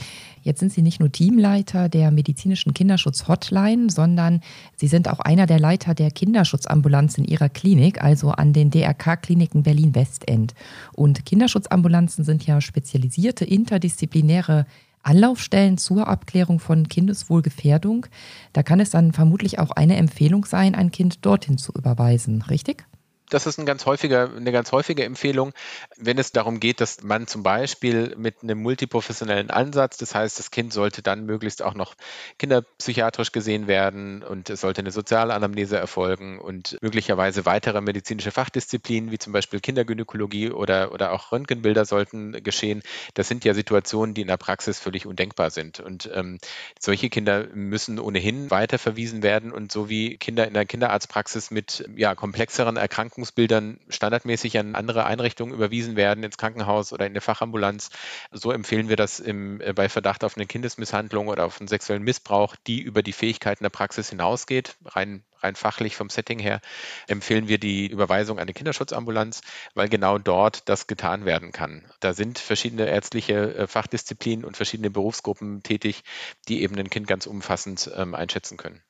Jetzt 0.44 0.60
sind 0.60 0.72
Sie 0.72 0.82
nicht 0.82 1.00
nur 1.00 1.12
Teamleiter 1.12 1.90
der 1.90 2.12
medizinischen 2.12 2.74
Kinderschutz-Hotline, 2.74 3.90
sondern 3.90 4.42
Sie 4.76 4.88
sind 4.88 5.10
auch 5.10 5.20
einer 5.20 5.46
der 5.46 5.60
Leiter 5.60 5.94
der 5.94 6.10
Kinderschutzambulanz 6.10 7.18
in 7.18 7.26
Ihrer 7.26 7.50
Klinik, 7.50 8.02
also 8.02 8.30
an 8.30 8.54
den 8.54 8.70
DRK-Kliniken 8.72 9.64
Berlin-Westend. 9.64 10.54
Und 10.94 11.26
Kinderschutzambulanzen 11.26 12.24
sind 12.24 12.46
ja 12.46 12.62
spezialisierte 12.62 13.44
interdisziplinäre 13.44 14.66
Anlaufstellen 15.08 15.78
zur 15.78 16.08
Abklärung 16.08 16.60
von 16.60 16.90
Kindeswohlgefährdung. 16.90 18.08
Da 18.52 18.62
kann 18.62 18.82
es 18.82 18.90
dann 18.90 19.14
vermutlich 19.14 19.58
auch 19.58 19.72
eine 19.72 19.96
Empfehlung 19.96 20.46
sein, 20.46 20.76
ein 20.76 20.92
Kind 20.92 21.26
dorthin 21.26 21.58
zu 21.58 21.72
überweisen, 21.72 22.42
richtig? 22.42 22.86
Das 23.30 23.46
ist 23.46 23.58
ein 23.60 23.66
ganz 23.66 23.86
häufiger, 23.86 24.32
eine 24.36 24.52
ganz 24.52 24.72
häufige 24.72 25.04
Empfehlung, 25.04 25.54
wenn 25.98 26.18
es 26.18 26.32
darum 26.32 26.60
geht, 26.60 26.80
dass 26.80 27.04
man 27.04 27.28
zum 27.28 27.44
Beispiel 27.44 28.16
mit 28.18 28.42
einem 28.42 28.62
multiprofessionellen 28.62 29.50
Ansatz, 29.50 29.98
das 29.98 30.16
heißt, 30.16 30.40
das 30.40 30.52
Kind 30.52 30.72
sollte 30.72 31.02
dann 31.02 31.26
möglichst 31.26 31.62
auch 31.62 31.74
noch 31.74 31.96
kinderpsychiatrisch 32.40 33.32
gesehen 33.32 33.68
werden 33.68 34.24
und 34.24 34.50
es 34.50 34.62
sollte 34.62 34.82
eine 34.82 34.92
soziale 34.92 35.34
Anamnese 35.34 35.78
erfolgen 35.78 36.40
und 36.40 36.78
möglicherweise 36.82 37.46
weitere 37.46 37.82
medizinische 37.82 38.32
Fachdisziplinen 38.32 39.12
wie 39.12 39.18
zum 39.18 39.34
Beispiel 39.34 39.60
Kindergynäkologie 39.60 40.52
oder, 40.52 40.94
oder 40.94 41.12
auch 41.12 41.32
Röntgenbilder 41.32 41.86
sollten 41.86 42.32
geschehen. 42.44 42.82
Das 43.14 43.28
sind 43.28 43.44
ja 43.44 43.54
Situationen, 43.54 44.14
die 44.14 44.22
in 44.22 44.28
der 44.28 44.38
Praxis 44.38 44.80
völlig 44.80 45.06
undenkbar 45.06 45.50
sind. 45.50 45.80
Und 45.80 46.10
ähm, 46.14 46.38
solche 46.80 47.10
Kinder 47.10 47.48
müssen 47.54 48.00
ohnehin 48.00 48.50
weiterverwiesen 48.52 49.22
werden 49.22 49.52
und 49.52 49.72
so 49.72 49.90
wie 49.90 50.18
Kinder 50.18 50.48
in 50.48 50.54
der 50.54 50.66
Kinderarztpraxis 50.66 51.52
mit 51.52 51.90
ja, 51.96 52.16
komplexeren 52.16 52.78
Erkrankungen 52.78 53.17
Erkrankungsbildern 53.18 53.80
standardmäßig 53.90 54.60
an 54.60 54.76
andere 54.76 55.06
Einrichtungen 55.06 55.54
überwiesen 55.54 55.96
werden, 55.96 56.24
ins 56.24 56.38
Krankenhaus 56.38 56.94
oder 56.94 57.08
in 57.08 57.14
der 57.14 57.22
Fachambulanz. 57.22 57.90
So 58.32 58.52
empfehlen 58.52 58.90
wir 58.90 58.96
das 58.96 59.20
im, 59.20 59.60
äh, 59.60 59.74
bei 59.74 59.90
Verdacht 59.90 60.24
auf 60.24 60.38
eine 60.38 60.46
Kindesmisshandlung 60.46 61.28
oder 61.28 61.46
auf 61.46 61.60
einen 61.60 61.68
sexuellen 61.68 62.04
Missbrauch, 62.04 62.56
die 62.68 62.80
über 62.80 63.02
die 63.02 63.14
Fähigkeiten 63.14 63.64
der 63.64 63.72
Praxis 63.72 64.10
hinausgeht, 64.10 64.76
rein 64.86 65.24
rein 65.40 65.56
fachlich 65.56 65.96
vom 65.96 66.10
Setting 66.10 66.40
her, 66.40 66.62
empfehlen 67.08 67.48
wir 67.48 67.60
die 67.60 67.88
Überweisung 67.88 68.38
an 68.38 68.44
eine 68.44 68.54
Kinderschutzambulanz, 68.54 69.42
weil 69.76 69.88
genau 69.88 70.18
dort 70.18 70.68
das 70.68 70.88
getan 70.88 71.26
werden 71.26 71.52
kann. 71.52 71.86
Da 72.00 72.14
sind 72.14 72.40
verschiedene 72.40 72.88
ärztliche 72.88 73.56
äh, 73.56 73.68
Fachdisziplinen 73.68 74.46
und 74.46 74.58
verschiedene 74.58 74.90
Berufsgruppen 74.90 75.62
tätig, 75.62 76.04
die 76.48 76.64
eben 76.64 76.76
ein 76.78 76.90
Kind 76.90 77.08
ganz 77.08 77.28
umfassend 77.28 77.92
ähm, 77.96 78.16
einschätzen 78.16 78.58
können. 78.58 78.82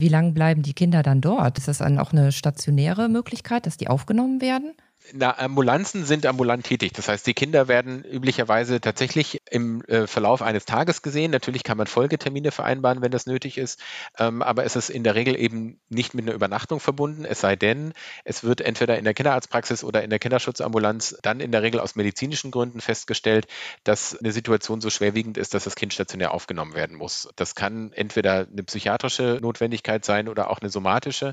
Wie 0.00 0.08
lange 0.08 0.32
bleiben 0.32 0.62
die 0.62 0.72
Kinder 0.72 1.02
dann 1.02 1.20
dort? 1.20 1.58
Ist 1.58 1.68
das 1.68 1.78
dann 1.78 1.98
auch 1.98 2.12
eine 2.12 2.32
stationäre 2.32 3.10
Möglichkeit, 3.10 3.66
dass 3.66 3.76
die 3.76 3.88
aufgenommen 3.88 4.40
werden? 4.40 4.72
Na, 5.12 5.36
Ambulanzen 5.38 6.04
sind 6.04 6.26
ambulant 6.26 6.64
tätig. 6.64 6.92
Das 6.92 7.08
heißt, 7.08 7.26
die 7.26 7.34
Kinder 7.34 7.68
werden 7.68 8.04
üblicherweise 8.04 8.80
tatsächlich 8.80 9.42
im 9.50 9.82
äh, 9.86 10.06
Verlauf 10.06 10.42
eines 10.42 10.66
Tages 10.66 11.02
gesehen. 11.02 11.30
Natürlich 11.30 11.64
kann 11.64 11.78
man 11.78 11.86
Folgetermine 11.86 12.52
vereinbaren, 12.52 13.00
wenn 13.00 13.10
das 13.10 13.26
nötig 13.26 13.56
ist. 13.58 13.80
Ähm, 14.18 14.42
aber 14.42 14.64
es 14.64 14.76
ist 14.76 14.90
in 14.90 15.02
der 15.02 15.14
Regel 15.14 15.38
eben 15.38 15.80
nicht 15.88 16.14
mit 16.14 16.26
einer 16.26 16.34
Übernachtung 16.34 16.80
verbunden. 16.80 17.24
Es 17.24 17.40
sei 17.40 17.56
denn, 17.56 17.92
es 18.24 18.44
wird 18.44 18.60
entweder 18.60 18.98
in 18.98 19.04
der 19.04 19.14
Kinderarztpraxis 19.14 19.84
oder 19.84 20.04
in 20.04 20.10
der 20.10 20.18
Kinderschutzambulanz 20.18 21.16
dann 21.22 21.40
in 21.40 21.50
der 21.50 21.62
Regel 21.62 21.80
aus 21.80 21.96
medizinischen 21.96 22.50
Gründen 22.50 22.80
festgestellt, 22.80 23.46
dass 23.84 24.16
eine 24.16 24.32
Situation 24.32 24.80
so 24.80 24.90
schwerwiegend 24.90 25.38
ist, 25.38 25.54
dass 25.54 25.64
das 25.64 25.76
Kind 25.76 25.94
stationär 25.94 26.32
aufgenommen 26.32 26.74
werden 26.74 26.96
muss. 26.96 27.28
Das 27.36 27.54
kann 27.54 27.92
entweder 27.92 28.46
eine 28.52 28.62
psychiatrische 28.62 29.38
Notwendigkeit 29.40 30.04
sein 30.04 30.28
oder 30.28 30.50
auch 30.50 30.58
eine 30.60 30.68
somatische. 30.68 31.32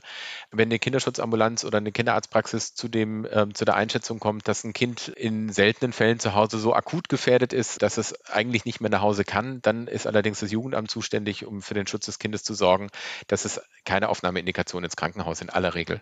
Wenn 0.51 0.69
eine 0.69 0.79
Kinderschutzambulanz 0.79 1.65
oder 1.65 1.77
eine 1.79 1.91
Kinderarztpraxis 1.91 2.73
zu 2.73 2.87
dem 2.87 3.27
ähm, 3.31 3.53
zu 3.57 3.65
der 3.65 3.75
Einschätzung 3.75 4.19
kommt, 4.19 4.47
dass 4.47 4.63
ein 4.63 4.71
Kind 4.71 5.07
in 5.07 5.49
seltenen 5.49 5.91
Fällen 5.91 6.19
zu 6.19 6.35
Hause 6.35 6.59
so 6.59 6.75
akut 6.75 7.09
gefährdet 7.09 7.53
ist, 7.53 7.81
dass 7.81 7.97
es 7.97 8.13
eigentlich 8.27 8.65
nicht 8.65 8.81
mehr 8.81 8.91
nach 8.91 9.01
Hause 9.01 9.23
kann, 9.23 9.61
dann 9.63 9.87
ist 9.87 10.05
allerdings 10.05 10.39
das 10.39 10.51
Jugendamt 10.51 10.91
zuständig, 10.91 11.45
um 11.45 11.63
für 11.63 11.73
den 11.73 11.87
Schutz 11.87 12.05
des 12.05 12.19
Kindes 12.19 12.43
zu 12.43 12.53
sorgen. 12.53 12.89
Das 13.25 13.45
ist 13.45 13.59
keine 13.83 14.09
Aufnahmeindikation 14.09 14.83
ins 14.83 14.95
Krankenhaus 14.95 15.41
in 15.41 15.49
aller 15.49 15.73
Regel. 15.73 16.01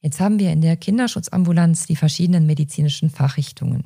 Jetzt 0.00 0.18
haben 0.18 0.40
wir 0.40 0.50
in 0.50 0.60
der 0.60 0.76
Kinderschutzambulanz 0.76 1.86
die 1.86 1.94
verschiedenen 1.94 2.46
medizinischen 2.46 3.10
Fachrichtungen. 3.10 3.84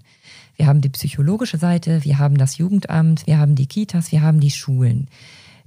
Wir 0.56 0.66
haben 0.66 0.80
die 0.80 0.88
psychologische 0.88 1.59
Seite, 1.59 2.02
wir 2.02 2.18
haben 2.18 2.38
das 2.38 2.56
Jugendamt, 2.56 3.26
wir 3.26 3.37
haben 3.37 3.56
die 3.56 3.66
Kitas, 3.66 4.11
wir 4.11 4.22
haben 4.22 4.40
die 4.40 4.50
Schulen 4.50 5.11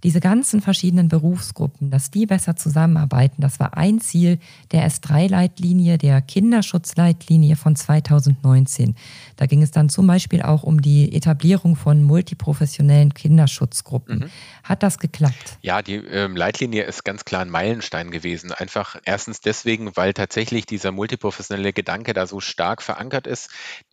diese 0.03 0.19
ganzen 0.19 0.61
verschiedenen 0.61 1.07
Berufsgruppen, 1.07 1.91
dass 1.91 2.11
die 2.11 2.25
besser 2.25 2.55
zusammenarbeiten, 2.55 3.41
das 3.41 3.59
war 3.59 3.77
ein 3.77 3.99
Ziel 3.99 4.39
der 4.71 4.89
S3-Leitlinie, 4.89 5.97
der 5.97 6.21
Kinderschutzleitlinie 6.21 7.55
von 7.55 7.75
2019. 7.75 8.95
Da 9.35 9.45
ging 9.45 9.61
es 9.61 9.71
dann 9.71 9.89
zum 9.89 10.07
Beispiel 10.07 10.41
auch 10.41 10.63
um 10.63 10.81
die 10.81 11.13
Etablierung 11.13 11.75
von 11.75 12.03
multiprofessionellen 12.03 13.13
Kinderschutzgruppen. 13.13 14.19
Mhm. 14.19 14.29
Hat 14.63 14.83
das 14.83 14.99
geklappt? 14.99 15.57
Ja, 15.61 15.81
die 15.81 15.95
ähm, 15.95 16.35
Leitlinie 16.35 16.83
ist 16.83 17.03
ganz 17.03 17.25
klar 17.25 17.41
ein 17.41 17.49
Meilenstein 17.49 18.11
gewesen. 18.11 18.51
Einfach 18.51 18.97
erstens 19.05 19.41
deswegen, 19.41 19.95
weil 19.95 20.13
tatsächlich 20.13 20.65
dieser 20.65 20.91
multiprofessionelle 20.91 21.73
Gedanke 21.73 22.13
da 22.13 22.27
so 22.27 22.39
stark 22.39 22.81
verankert 22.81 23.27
ist 23.27 23.49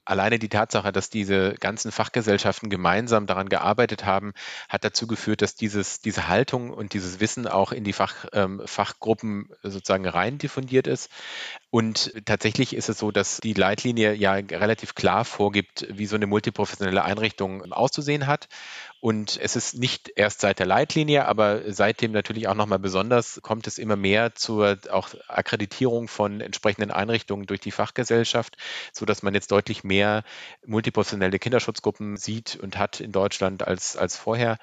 alleine 0.06 0.38
die 0.38 0.48
Tatsache, 0.48 0.92
dass 0.92 1.10
diese 1.10 1.54
ganzen 1.54 1.92
Fachgesellschaften 1.92 2.70
gemeinsam 2.70 3.26
daran 3.26 3.48
gearbeitet 3.48 4.06
haben, 4.06 4.32
hat 4.68 4.84
dazu 4.84 5.06
geführt, 5.06 5.42
dass 5.42 5.54
dieses, 5.54 6.00
diese 6.00 6.28
Haltung 6.28 6.70
und 6.70 6.94
dieses 6.94 7.20
Wissen 7.20 7.46
auch 7.46 7.72
in 7.72 7.84
die 7.84 7.92
Fach, 7.92 8.26
ähm, 8.32 8.62
Fachgruppen 8.64 9.50
sozusagen 9.62 10.06
rein 10.06 10.38
diffundiert 10.38 10.86
ist. 10.86 11.10
Und 11.70 12.12
tatsächlich 12.24 12.74
ist 12.74 12.88
es 12.88 12.98
so, 12.98 13.10
dass 13.10 13.38
die 13.38 13.52
Leitlinie 13.52 14.14
ja 14.14 14.32
relativ 14.34 14.94
klar 14.94 15.24
vorgibt, 15.24 15.86
wie 15.90 16.06
so 16.06 16.16
eine 16.16 16.26
multiprofessionelle 16.26 17.04
Einrichtung 17.04 17.72
auszusehen 17.72 18.26
hat. 18.26 18.48
Und 19.00 19.38
es 19.40 19.56
ist 19.56 19.74
nicht 19.74 20.10
erst 20.16 20.40
seit 20.40 20.58
der 20.58 20.66
Leitlinie, 20.66 21.26
aber 21.26 21.72
seitdem 21.72 22.12
natürlich 22.12 22.48
auch 22.48 22.54
nochmal 22.54 22.78
besonders 22.78 23.40
kommt 23.42 23.66
es 23.66 23.78
immer 23.78 23.96
mehr 23.96 24.34
zur 24.34 24.78
auch 24.90 25.10
Akkreditierung 25.28 26.08
von 26.08 26.40
entsprechenden 26.40 26.90
Einrichtungen 26.90 27.46
durch 27.46 27.60
die 27.60 27.70
Fachgesellschaft, 27.70 28.56
sodass 28.92 29.22
man 29.22 29.34
jetzt 29.34 29.52
deutlich 29.52 29.84
mehr 29.84 30.24
multiprofessionelle 30.64 31.38
Kinderschutzgruppen 31.38 32.16
sieht 32.16 32.56
und 32.56 32.78
hat 32.78 33.00
in 33.00 33.12
Deutschland 33.12 33.66
als, 33.66 33.96
als 33.96 34.16
vorher. 34.16 34.58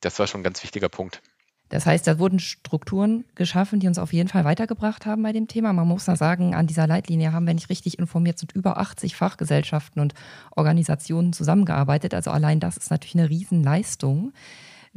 Das 0.00 0.18
war 0.18 0.26
schon 0.26 0.40
ein 0.40 0.44
ganz 0.44 0.62
wichtiger 0.62 0.88
Punkt. 0.88 1.22
Das 1.68 1.84
heißt, 1.84 2.06
da 2.06 2.18
wurden 2.18 2.38
Strukturen 2.38 3.24
geschaffen, 3.34 3.80
die 3.80 3.88
uns 3.88 3.98
auf 3.98 4.12
jeden 4.12 4.28
Fall 4.28 4.44
weitergebracht 4.44 5.04
haben 5.04 5.22
bei 5.22 5.32
dem 5.32 5.48
Thema. 5.48 5.72
Man 5.72 5.88
muss 5.88 6.04
da 6.04 6.14
sagen, 6.14 6.54
an 6.54 6.68
dieser 6.68 6.86
Leitlinie 6.86 7.32
haben 7.32 7.46
wir 7.46 7.54
nicht 7.54 7.70
richtig 7.70 7.98
informiert, 7.98 8.38
sind 8.38 8.52
über 8.52 8.78
80 8.78 9.16
Fachgesellschaften 9.16 10.00
und 10.00 10.14
Organisationen 10.54 11.32
zusammengearbeitet. 11.32 12.14
Also 12.14 12.30
allein 12.30 12.60
das 12.60 12.76
ist 12.76 12.90
natürlich 12.90 13.16
eine 13.16 13.30
Riesenleistung. 13.30 14.32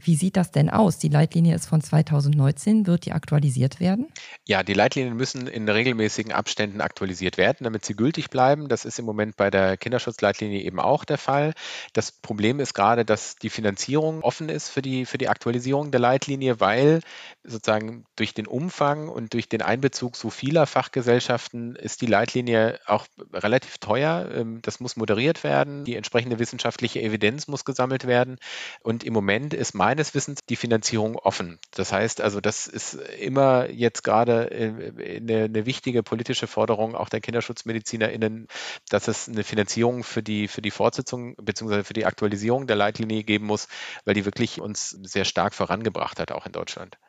Wie 0.02 0.16
sieht 0.16 0.38
das 0.38 0.52
denn 0.52 0.70
aus? 0.70 0.98
Die 0.98 1.10
Leitlinie 1.10 1.56
ist 1.56 1.68
von 1.68 1.82
2019. 1.82 2.88
Wird 2.88 3.06
die 3.06 3.12
aktualisiert 3.12 3.80
werden? 3.80 4.08
Ja, 4.48 4.64
die 4.64 4.74
Leitlinien 4.74 5.16
müssen 5.16 5.48
in 5.48 5.68
regelmäßigen 5.68 6.32
Abständen 6.32 6.80
aktualisiert 6.80 7.38
werden, 7.38 7.64
damit 7.64 7.86
sie 7.86 7.96
gültig 7.96 8.30
bleiben. 8.30 8.70
Das 8.70 8.86
ist 8.86 8.98
im 9.00 9.06
Moment 9.06 9.36
bei 9.36 9.50
der 9.50 9.76
Kinderschutzleitlinie 9.78 10.62
eben 10.62 10.80
auch 10.80 11.04
der 11.04 11.18
Fall. 11.18 11.54
Das 11.94 12.12
Problem 12.12 12.60
ist 12.60 12.74
gerade, 12.74 13.04
dass 13.04 13.36
die 13.36 13.50
Finanzierung 13.50 14.22
offen 14.22 14.48
ist 14.48 14.70
für 14.70 14.82
die, 14.82 15.06
für 15.06 15.18
die 15.18 15.28
Aktualisierung 15.28 15.92
der 15.92 16.00
Leitlinie, 16.00 16.60
weil 16.60 17.02
sozusagen 17.44 18.06
durch 18.16 18.34
den 18.34 18.48
Umfang 18.48 19.10
und 19.10 19.34
durch 19.34 19.50
den 19.50 19.62
Einbezug 19.62 20.16
so 20.16 20.30
vieler 20.30 20.66
Fachgesellschaften 20.66 21.76
ist 21.76 22.02
die 22.02 22.06
Leitlinie 22.06 22.80
auch 22.86 23.06
relativ 23.34 23.80
teuer. 23.80 24.30
Ähm, 24.34 24.62
das 24.62 24.80
muss 24.80 24.96
moderiert 24.96 25.44
werden. 25.44 25.84
Die 25.84 25.96
entsprechende 25.96 26.40
wissenschaftliche 26.40 27.02
Evidenz 27.02 27.48
muss 27.48 27.66
gesammelt 27.66 28.08
werden. 28.08 28.38
Und 28.82 29.04
im 29.04 29.14
Moment 29.14 29.54
ist 29.54 29.74
meist 29.74 29.89
meines 29.90 30.14
Wissens 30.14 30.42
die 30.48 30.56
Finanzierung 30.56 31.16
offen. 31.16 31.58
Das 31.72 31.92
heißt 31.92 32.22
also, 32.22 32.42
das 32.42 32.68
ist 32.68 32.94
immer 32.94 33.72
jetzt 33.72 34.04
gerade 34.04 34.52
äh, 34.52 35.18
eine, 35.18 35.46
eine 35.46 35.66
wichtige 35.66 36.04
politische 36.04 36.46
Forderung 36.46 36.94
auch 36.94 37.10
der 37.10 37.22
KinderschutzmedizinerInnen, 37.22 38.48
dass 38.90 39.08
es 39.08 39.28
eine 39.28 39.44
Finanzierung 39.44 40.04
für 40.04 40.22
die, 40.22 40.48
für 40.48 40.62
die 40.62 40.70
Fortsetzung 40.70 41.36
bzw. 41.38 41.84
für 41.84 41.94
die 41.94 42.06
Aktualisierung 42.06 42.68
der 42.68 42.76
Leitlinie 42.76 43.24
geben 43.24 43.48
muss, 43.48 43.68
weil 44.06 44.14
die 44.14 44.26
wirklich 44.26 44.62
uns 44.62 44.92
sehr 44.92 45.26
stark 45.26 45.56
vorangebracht 45.56 46.20
hat, 46.20 46.32
auch 46.32 46.46
in 46.46 46.52
Deutschland. 46.52 47.00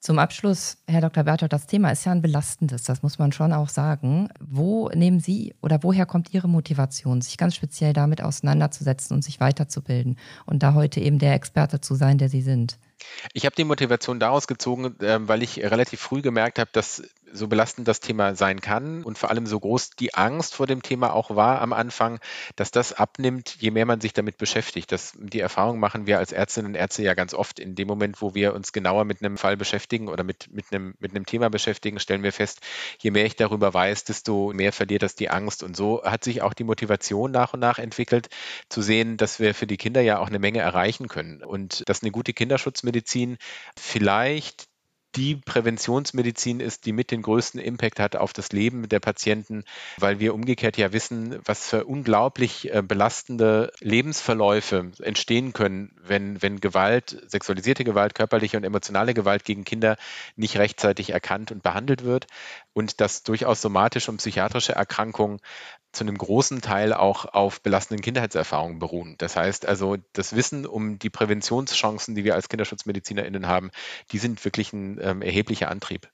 Zum 0.00 0.20
Abschluss, 0.20 0.78
Herr 0.86 1.00
Dr. 1.00 1.24
Berthold, 1.24 1.52
das 1.52 1.66
Thema 1.66 1.90
ist 1.90 2.04
ja 2.04 2.12
ein 2.12 2.22
belastendes, 2.22 2.84
das 2.84 3.02
muss 3.02 3.18
man 3.18 3.32
schon 3.32 3.52
auch 3.52 3.68
sagen. 3.68 4.28
Wo 4.40 4.88
nehmen 4.90 5.18
Sie 5.18 5.54
oder 5.60 5.82
woher 5.82 6.06
kommt 6.06 6.32
Ihre 6.32 6.48
Motivation, 6.48 7.20
sich 7.20 7.36
ganz 7.36 7.56
speziell 7.56 7.92
damit 7.92 8.22
auseinanderzusetzen 8.22 9.16
und 9.16 9.22
sich 9.22 9.40
weiterzubilden 9.40 10.16
und 10.46 10.62
da 10.62 10.74
heute 10.74 11.00
eben 11.00 11.18
der 11.18 11.34
Experte 11.34 11.80
zu 11.80 11.96
sein, 11.96 12.18
der 12.18 12.28
Sie 12.28 12.42
sind? 12.42 12.78
Ich 13.32 13.44
habe 13.44 13.56
die 13.56 13.64
Motivation 13.64 14.20
daraus 14.20 14.46
gezogen, 14.46 14.94
ähm, 15.00 15.28
weil 15.28 15.42
ich 15.42 15.58
relativ 15.58 16.00
früh 16.00 16.22
gemerkt 16.22 16.58
habe, 16.58 16.70
dass 16.72 17.02
so 17.32 17.48
belastend 17.48 17.86
das 17.88 18.00
Thema 18.00 18.34
sein 18.34 18.60
kann 18.60 19.04
und 19.04 19.16
vor 19.16 19.30
allem 19.30 19.46
so 19.46 19.60
groß 19.60 19.90
die 19.90 20.14
Angst 20.14 20.54
vor 20.54 20.66
dem 20.66 20.82
Thema 20.82 21.12
auch 21.12 21.36
war 21.36 21.60
am 21.62 21.72
Anfang, 21.72 22.18
dass 22.56 22.70
das 22.70 22.92
abnimmt, 22.92 23.56
je 23.60 23.70
mehr 23.70 23.86
man 23.86 24.00
sich 24.00 24.12
damit 24.12 24.36
beschäftigt. 24.36 24.92
Das, 24.92 25.12
die 25.16 25.40
Erfahrung 25.40 25.78
machen 25.78 26.06
wir 26.06 26.18
als 26.18 26.32
Ärztinnen 26.32 26.72
und 26.72 26.74
Ärzte 26.74 27.02
ja 27.02 27.14
ganz 27.14 27.34
oft. 27.34 27.60
In 27.60 27.74
dem 27.74 27.88
Moment, 27.88 28.20
wo 28.20 28.34
wir 28.34 28.54
uns 28.54 28.72
genauer 28.72 29.04
mit 29.04 29.22
einem 29.22 29.38
Fall 29.38 29.56
beschäftigen 29.56 30.08
oder 30.08 30.24
mit, 30.24 30.52
mit, 30.52 30.66
einem, 30.72 30.94
mit 30.98 31.12
einem 31.14 31.24
Thema 31.24 31.48
beschäftigen, 31.48 32.00
stellen 32.00 32.22
wir 32.22 32.32
fest, 32.32 32.60
je 32.98 33.10
mehr 33.10 33.26
ich 33.26 33.36
darüber 33.36 33.72
weiß, 33.72 34.04
desto 34.04 34.52
mehr 34.52 34.72
verliert 34.72 35.02
das 35.02 35.14
die 35.14 35.30
Angst. 35.30 35.62
Und 35.62 35.76
so 35.76 36.02
hat 36.02 36.24
sich 36.24 36.42
auch 36.42 36.54
die 36.54 36.64
Motivation 36.64 37.30
nach 37.30 37.54
und 37.54 37.60
nach 37.60 37.78
entwickelt, 37.78 38.28
zu 38.68 38.82
sehen, 38.82 39.16
dass 39.16 39.38
wir 39.38 39.54
für 39.54 39.66
die 39.66 39.76
Kinder 39.76 40.00
ja 40.00 40.18
auch 40.18 40.28
eine 40.28 40.38
Menge 40.38 40.60
erreichen 40.60 41.08
können 41.08 41.42
und 41.42 41.88
dass 41.88 42.02
eine 42.02 42.10
gute 42.10 42.32
Kinderschutzmittel 42.32 42.88
Rechtsmedizin 42.88 43.38
vielleicht 43.76 44.68
die 45.16 45.36
Präventionsmedizin 45.36 46.60
ist, 46.60 46.86
die 46.86 46.92
mit 46.92 47.10
den 47.10 47.22
größten 47.22 47.60
Impact 47.60 47.98
hat 47.98 48.16
auf 48.16 48.32
das 48.32 48.52
Leben 48.52 48.88
der 48.88 49.00
Patienten, 49.00 49.64
weil 49.96 50.20
wir 50.20 50.34
umgekehrt 50.34 50.76
ja 50.76 50.92
wissen, 50.92 51.38
was 51.44 51.68
für 51.68 51.84
unglaublich 51.84 52.72
äh, 52.72 52.82
belastende 52.82 53.72
Lebensverläufe 53.80 54.92
entstehen 55.02 55.52
können, 55.52 55.96
wenn, 56.02 56.40
wenn 56.42 56.60
Gewalt, 56.60 57.22
sexualisierte 57.26 57.84
Gewalt, 57.84 58.14
körperliche 58.14 58.56
und 58.56 58.64
emotionale 58.64 59.14
Gewalt 59.14 59.44
gegen 59.44 59.64
Kinder 59.64 59.96
nicht 60.36 60.56
rechtzeitig 60.56 61.10
erkannt 61.10 61.52
und 61.52 61.62
behandelt 61.62 62.04
wird 62.04 62.26
und 62.72 63.00
dass 63.00 63.22
durchaus 63.22 63.60
somatische 63.60 64.10
und 64.10 64.18
psychiatrische 64.18 64.74
Erkrankungen 64.74 65.40
zu 65.92 66.04
einem 66.04 66.18
großen 66.18 66.60
Teil 66.60 66.92
auch 66.92 67.24
auf 67.24 67.62
belastenden 67.62 68.02
Kindheitserfahrungen 68.02 68.78
beruhen. 68.78 69.14
Das 69.18 69.36
heißt 69.36 69.66
also, 69.66 69.96
das 70.12 70.36
Wissen 70.36 70.66
um 70.66 70.98
die 70.98 71.08
Präventionschancen, 71.08 72.14
die 72.14 72.24
wir 72.24 72.34
als 72.34 72.48
KinderschutzmedizinerInnen 72.48 73.46
haben, 73.46 73.70
die 74.12 74.18
sind 74.18 74.44
wirklich 74.44 74.72
ein 74.72 74.97
ähm, 75.02 75.22
erheblicher 75.22 75.70
Antrieb. 75.70 76.08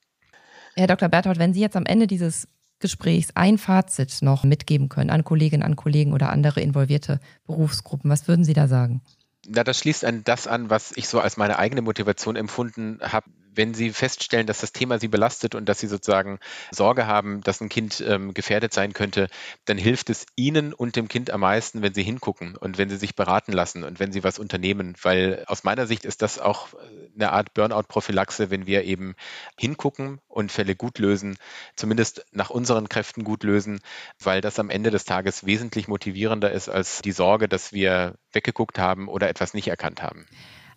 Herr 0.75 0.87
Dr. 0.87 1.09
Berthold, 1.09 1.39
wenn 1.39 1.53
Sie 1.53 1.61
jetzt 1.61 1.75
am 1.75 1.85
Ende 1.85 2.07
dieses 2.07 2.47
Gesprächs 2.79 3.29
ein 3.35 3.57
Fazit 3.57 4.17
noch 4.21 4.43
mitgeben 4.43 4.89
können 4.89 5.09
an 5.09 5.23
Kolleginnen, 5.23 5.63
an 5.63 5.75
Kollegen 5.75 6.13
oder 6.13 6.29
andere 6.29 6.61
involvierte 6.61 7.19
Berufsgruppen, 7.45 8.11
was 8.11 8.27
würden 8.27 8.43
Sie 8.43 8.53
da 8.53 8.67
sagen? 8.67 9.01
Na, 9.47 9.63
das 9.63 9.79
schließt 9.79 10.03
an 10.05 10.23
das 10.23 10.47
an, 10.47 10.69
was 10.69 10.91
ich 10.95 11.07
so 11.07 11.19
als 11.19 11.37
meine 11.37 11.59
eigene 11.59 11.81
Motivation 11.81 12.35
empfunden 12.35 12.99
habe, 13.01 13.29
wenn 13.55 13.73
Sie 13.73 13.91
feststellen, 13.91 14.47
dass 14.47 14.59
das 14.59 14.71
Thema 14.71 14.99
Sie 14.99 15.07
belastet 15.07 15.55
und 15.55 15.67
dass 15.67 15.79
Sie 15.79 15.87
sozusagen 15.87 16.39
Sorge 16.71 17.07
haben, 17.07 17.41
dass 17.41 17.61
ein 17.61 17.69
Kind 17.69 18.03
ähm, 18.05 18.33
gefährdet 18.33 18.73
sein 18.73 18.93
könnte, 18.93 19.27
dann 19.65 19.77
hilft 19.77 20.09
es 20.09 20.25
Ihnen 20.35 20.73
und 20.73 20.95
dem 20.95 21.07
Kind 21.07 21.31
am 21.31 21.41
meisten, 21.41 21.81
wenn 21.81 21.93
Sie 21.93 22.03
hingucken 22.03 22.55
und 22.55 22.77
wenn 22.77 22.89
Sie 22.89 22.97
sich 22.97 23.15
beraten 23.15 23.51
lassen 23.51 23.83
und 23.83 23.99
wenn 23.99 24.11
Sie 24.11 24.23
was 24.23 24.39
unternehmen. 24.39 24.95
Weil 25.01 25.43
aus 25.47 25.63
meiner 25.63 25.87
Sicht 25.87 26.05
ist 26.05 26.21
das 26.21 26.39
auch 26.39 26.69
eine 27.15 27.31
Art 27.31 27.53
Burnout-Prophylaxe, 27.53 28.49
wenn 28.49 28.65
wir 28.67 28.83
eben 28.83 29.15
hingucken 29.57 30.19
und 30.27 30.51
Fälle 30.51 30.75
gut 30.75 30.99
lösen, 30.99 31.37
zumindest 31.75 32.25
nach 32.31 32.49
unseren 32.49 32.89
Kräften 32.89 33.23
gut 33.23 33.43
lösen, 33.43 33.79
weil 34.21 34.41
das 34.41 34.59
am 34.59 34.69
Ende 34.69 34.91
des 34.91 35.05
Tages 35.05 35.45
wesentlich 35.45 35.87
motivierender 35.87 36.51
ist 36.51 36.69
als 36.69 37.01
die 37.01 37.11
Sorge, 37.11 37.47
dass 37.47 37.73
wir 37.73 38.15
weggeguckt 38.33 38.79
haben 38.79 39.07
oder 39.07 39.29
etwas 39.29 39.53
nicht 39.53 39.67
erkannt 39.67 40.01
haben. 40.01 40.25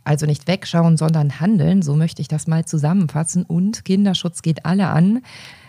Also 0.04 0.26
nicht 0.26 0.48
wegschauen, 0.48 0.96
sondern 0.96 1.40
handeln, 1.40 1.82
so 1.82 1.94
möchte 1.94 2.22
ich 2.22 2.28
das 2.28 2.46
mal 2.46 2.64
zusammenfassen. 2.64 3.44
Und 3.44 3.84
Kinderschutz 3.84 4.42
geht 4.42 4.64
alle 4.64 4.88
an. 4.88 5.22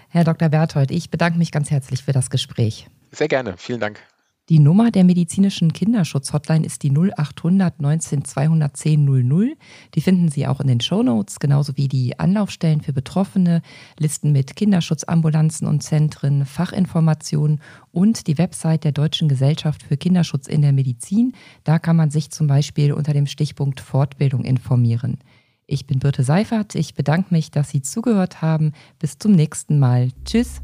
Herr 0.10 0.24
Dr. 0.24 0.50
Berthold, 0.50 0.92
ich 0.92 1.12
bedanke 1.12 1.38
mich 1.38 1.52
ganz 1.52 1.70
herzlich 1.72 2.04
für 2.04 2.14
das 2.14 2.30
Gespräch. 2.30 2.88
Sehr 3.12 3.28
gerne, 3.28 3.56
vielen 3.58 3.80
Dank. 3.80 4.00
Die 4.50 4.58
Nummer 4.58 4.90
der 4.90 5.04
medizinischen 5.04 5.74
Kinderschutzhotline 5.74 6.66
ist 6.66 6.82
die 6.82 6.90
0800 6.90 7.80
19 7.80 8.26
210 8.26 9.06
00. 9.06 9.56
Die 9.94 10.02
finden 10.02 10.30
Sie 10.30 10.48
auch 10.48 10.60
in 10.60 10.66
den 10.66 10.82
Show 10.82 11.04
Notes, 11.04 11.40
genauso 11.40 11.78
wie 11.78 11.88
die 11.88 12.18
Anlaufstellen 12.18 12.82
für 12.82 12.92
Betroffene, 12.92 13.62
Listen 14.00 14.32
mit 14.32 14.56
Kinderschutzambulanzen 14.56 15.68
und 15.68 15.84
Zentren, 15.84 16.46
Fachinformationen 16.46 17.62
und 17.92 18.26
die 18.26 18.40
Website 18.40 18.86
der 18.86 18.92
Deutschen 18.92 19.30
Gesellschaft 19.30 19.84
für 19.84 19.98
Kinderschutz 19.98 20.48
in 20.48 20.64
der 20.64 20.74
Medizin. 20.74 21.34
Da 21.64 21.78
kann 21.78 21.96
man 21.96 22.10
sich 22.10 22.32
zum 22.32 22.48
Beispiel 22.48 22.92
unter 22.92 23.14
dem 23.14 23.28
Stichpunkt 23.28 23.80
Fortbildung 23.80 24.44
informieren. 24.46 25.20
Ich 25.68 25.86
bin 25.86 26.00
Birte 26.00 26.24
Seifert. 26.24 26.74
Ich 26.74 26.96
bedanke 26.96 27.36
mich, 27.36 27.52
dass 27.52 27.70
Sie 27.70 27.84
zugehört 27.84 28.42
haben. 28.42 28.72
Bis 28.98 29.20
zum 29.20 29.34
nächsten 29.34 29.78
Mal. 29.78 30.10
Tschüss. 30.26 30.64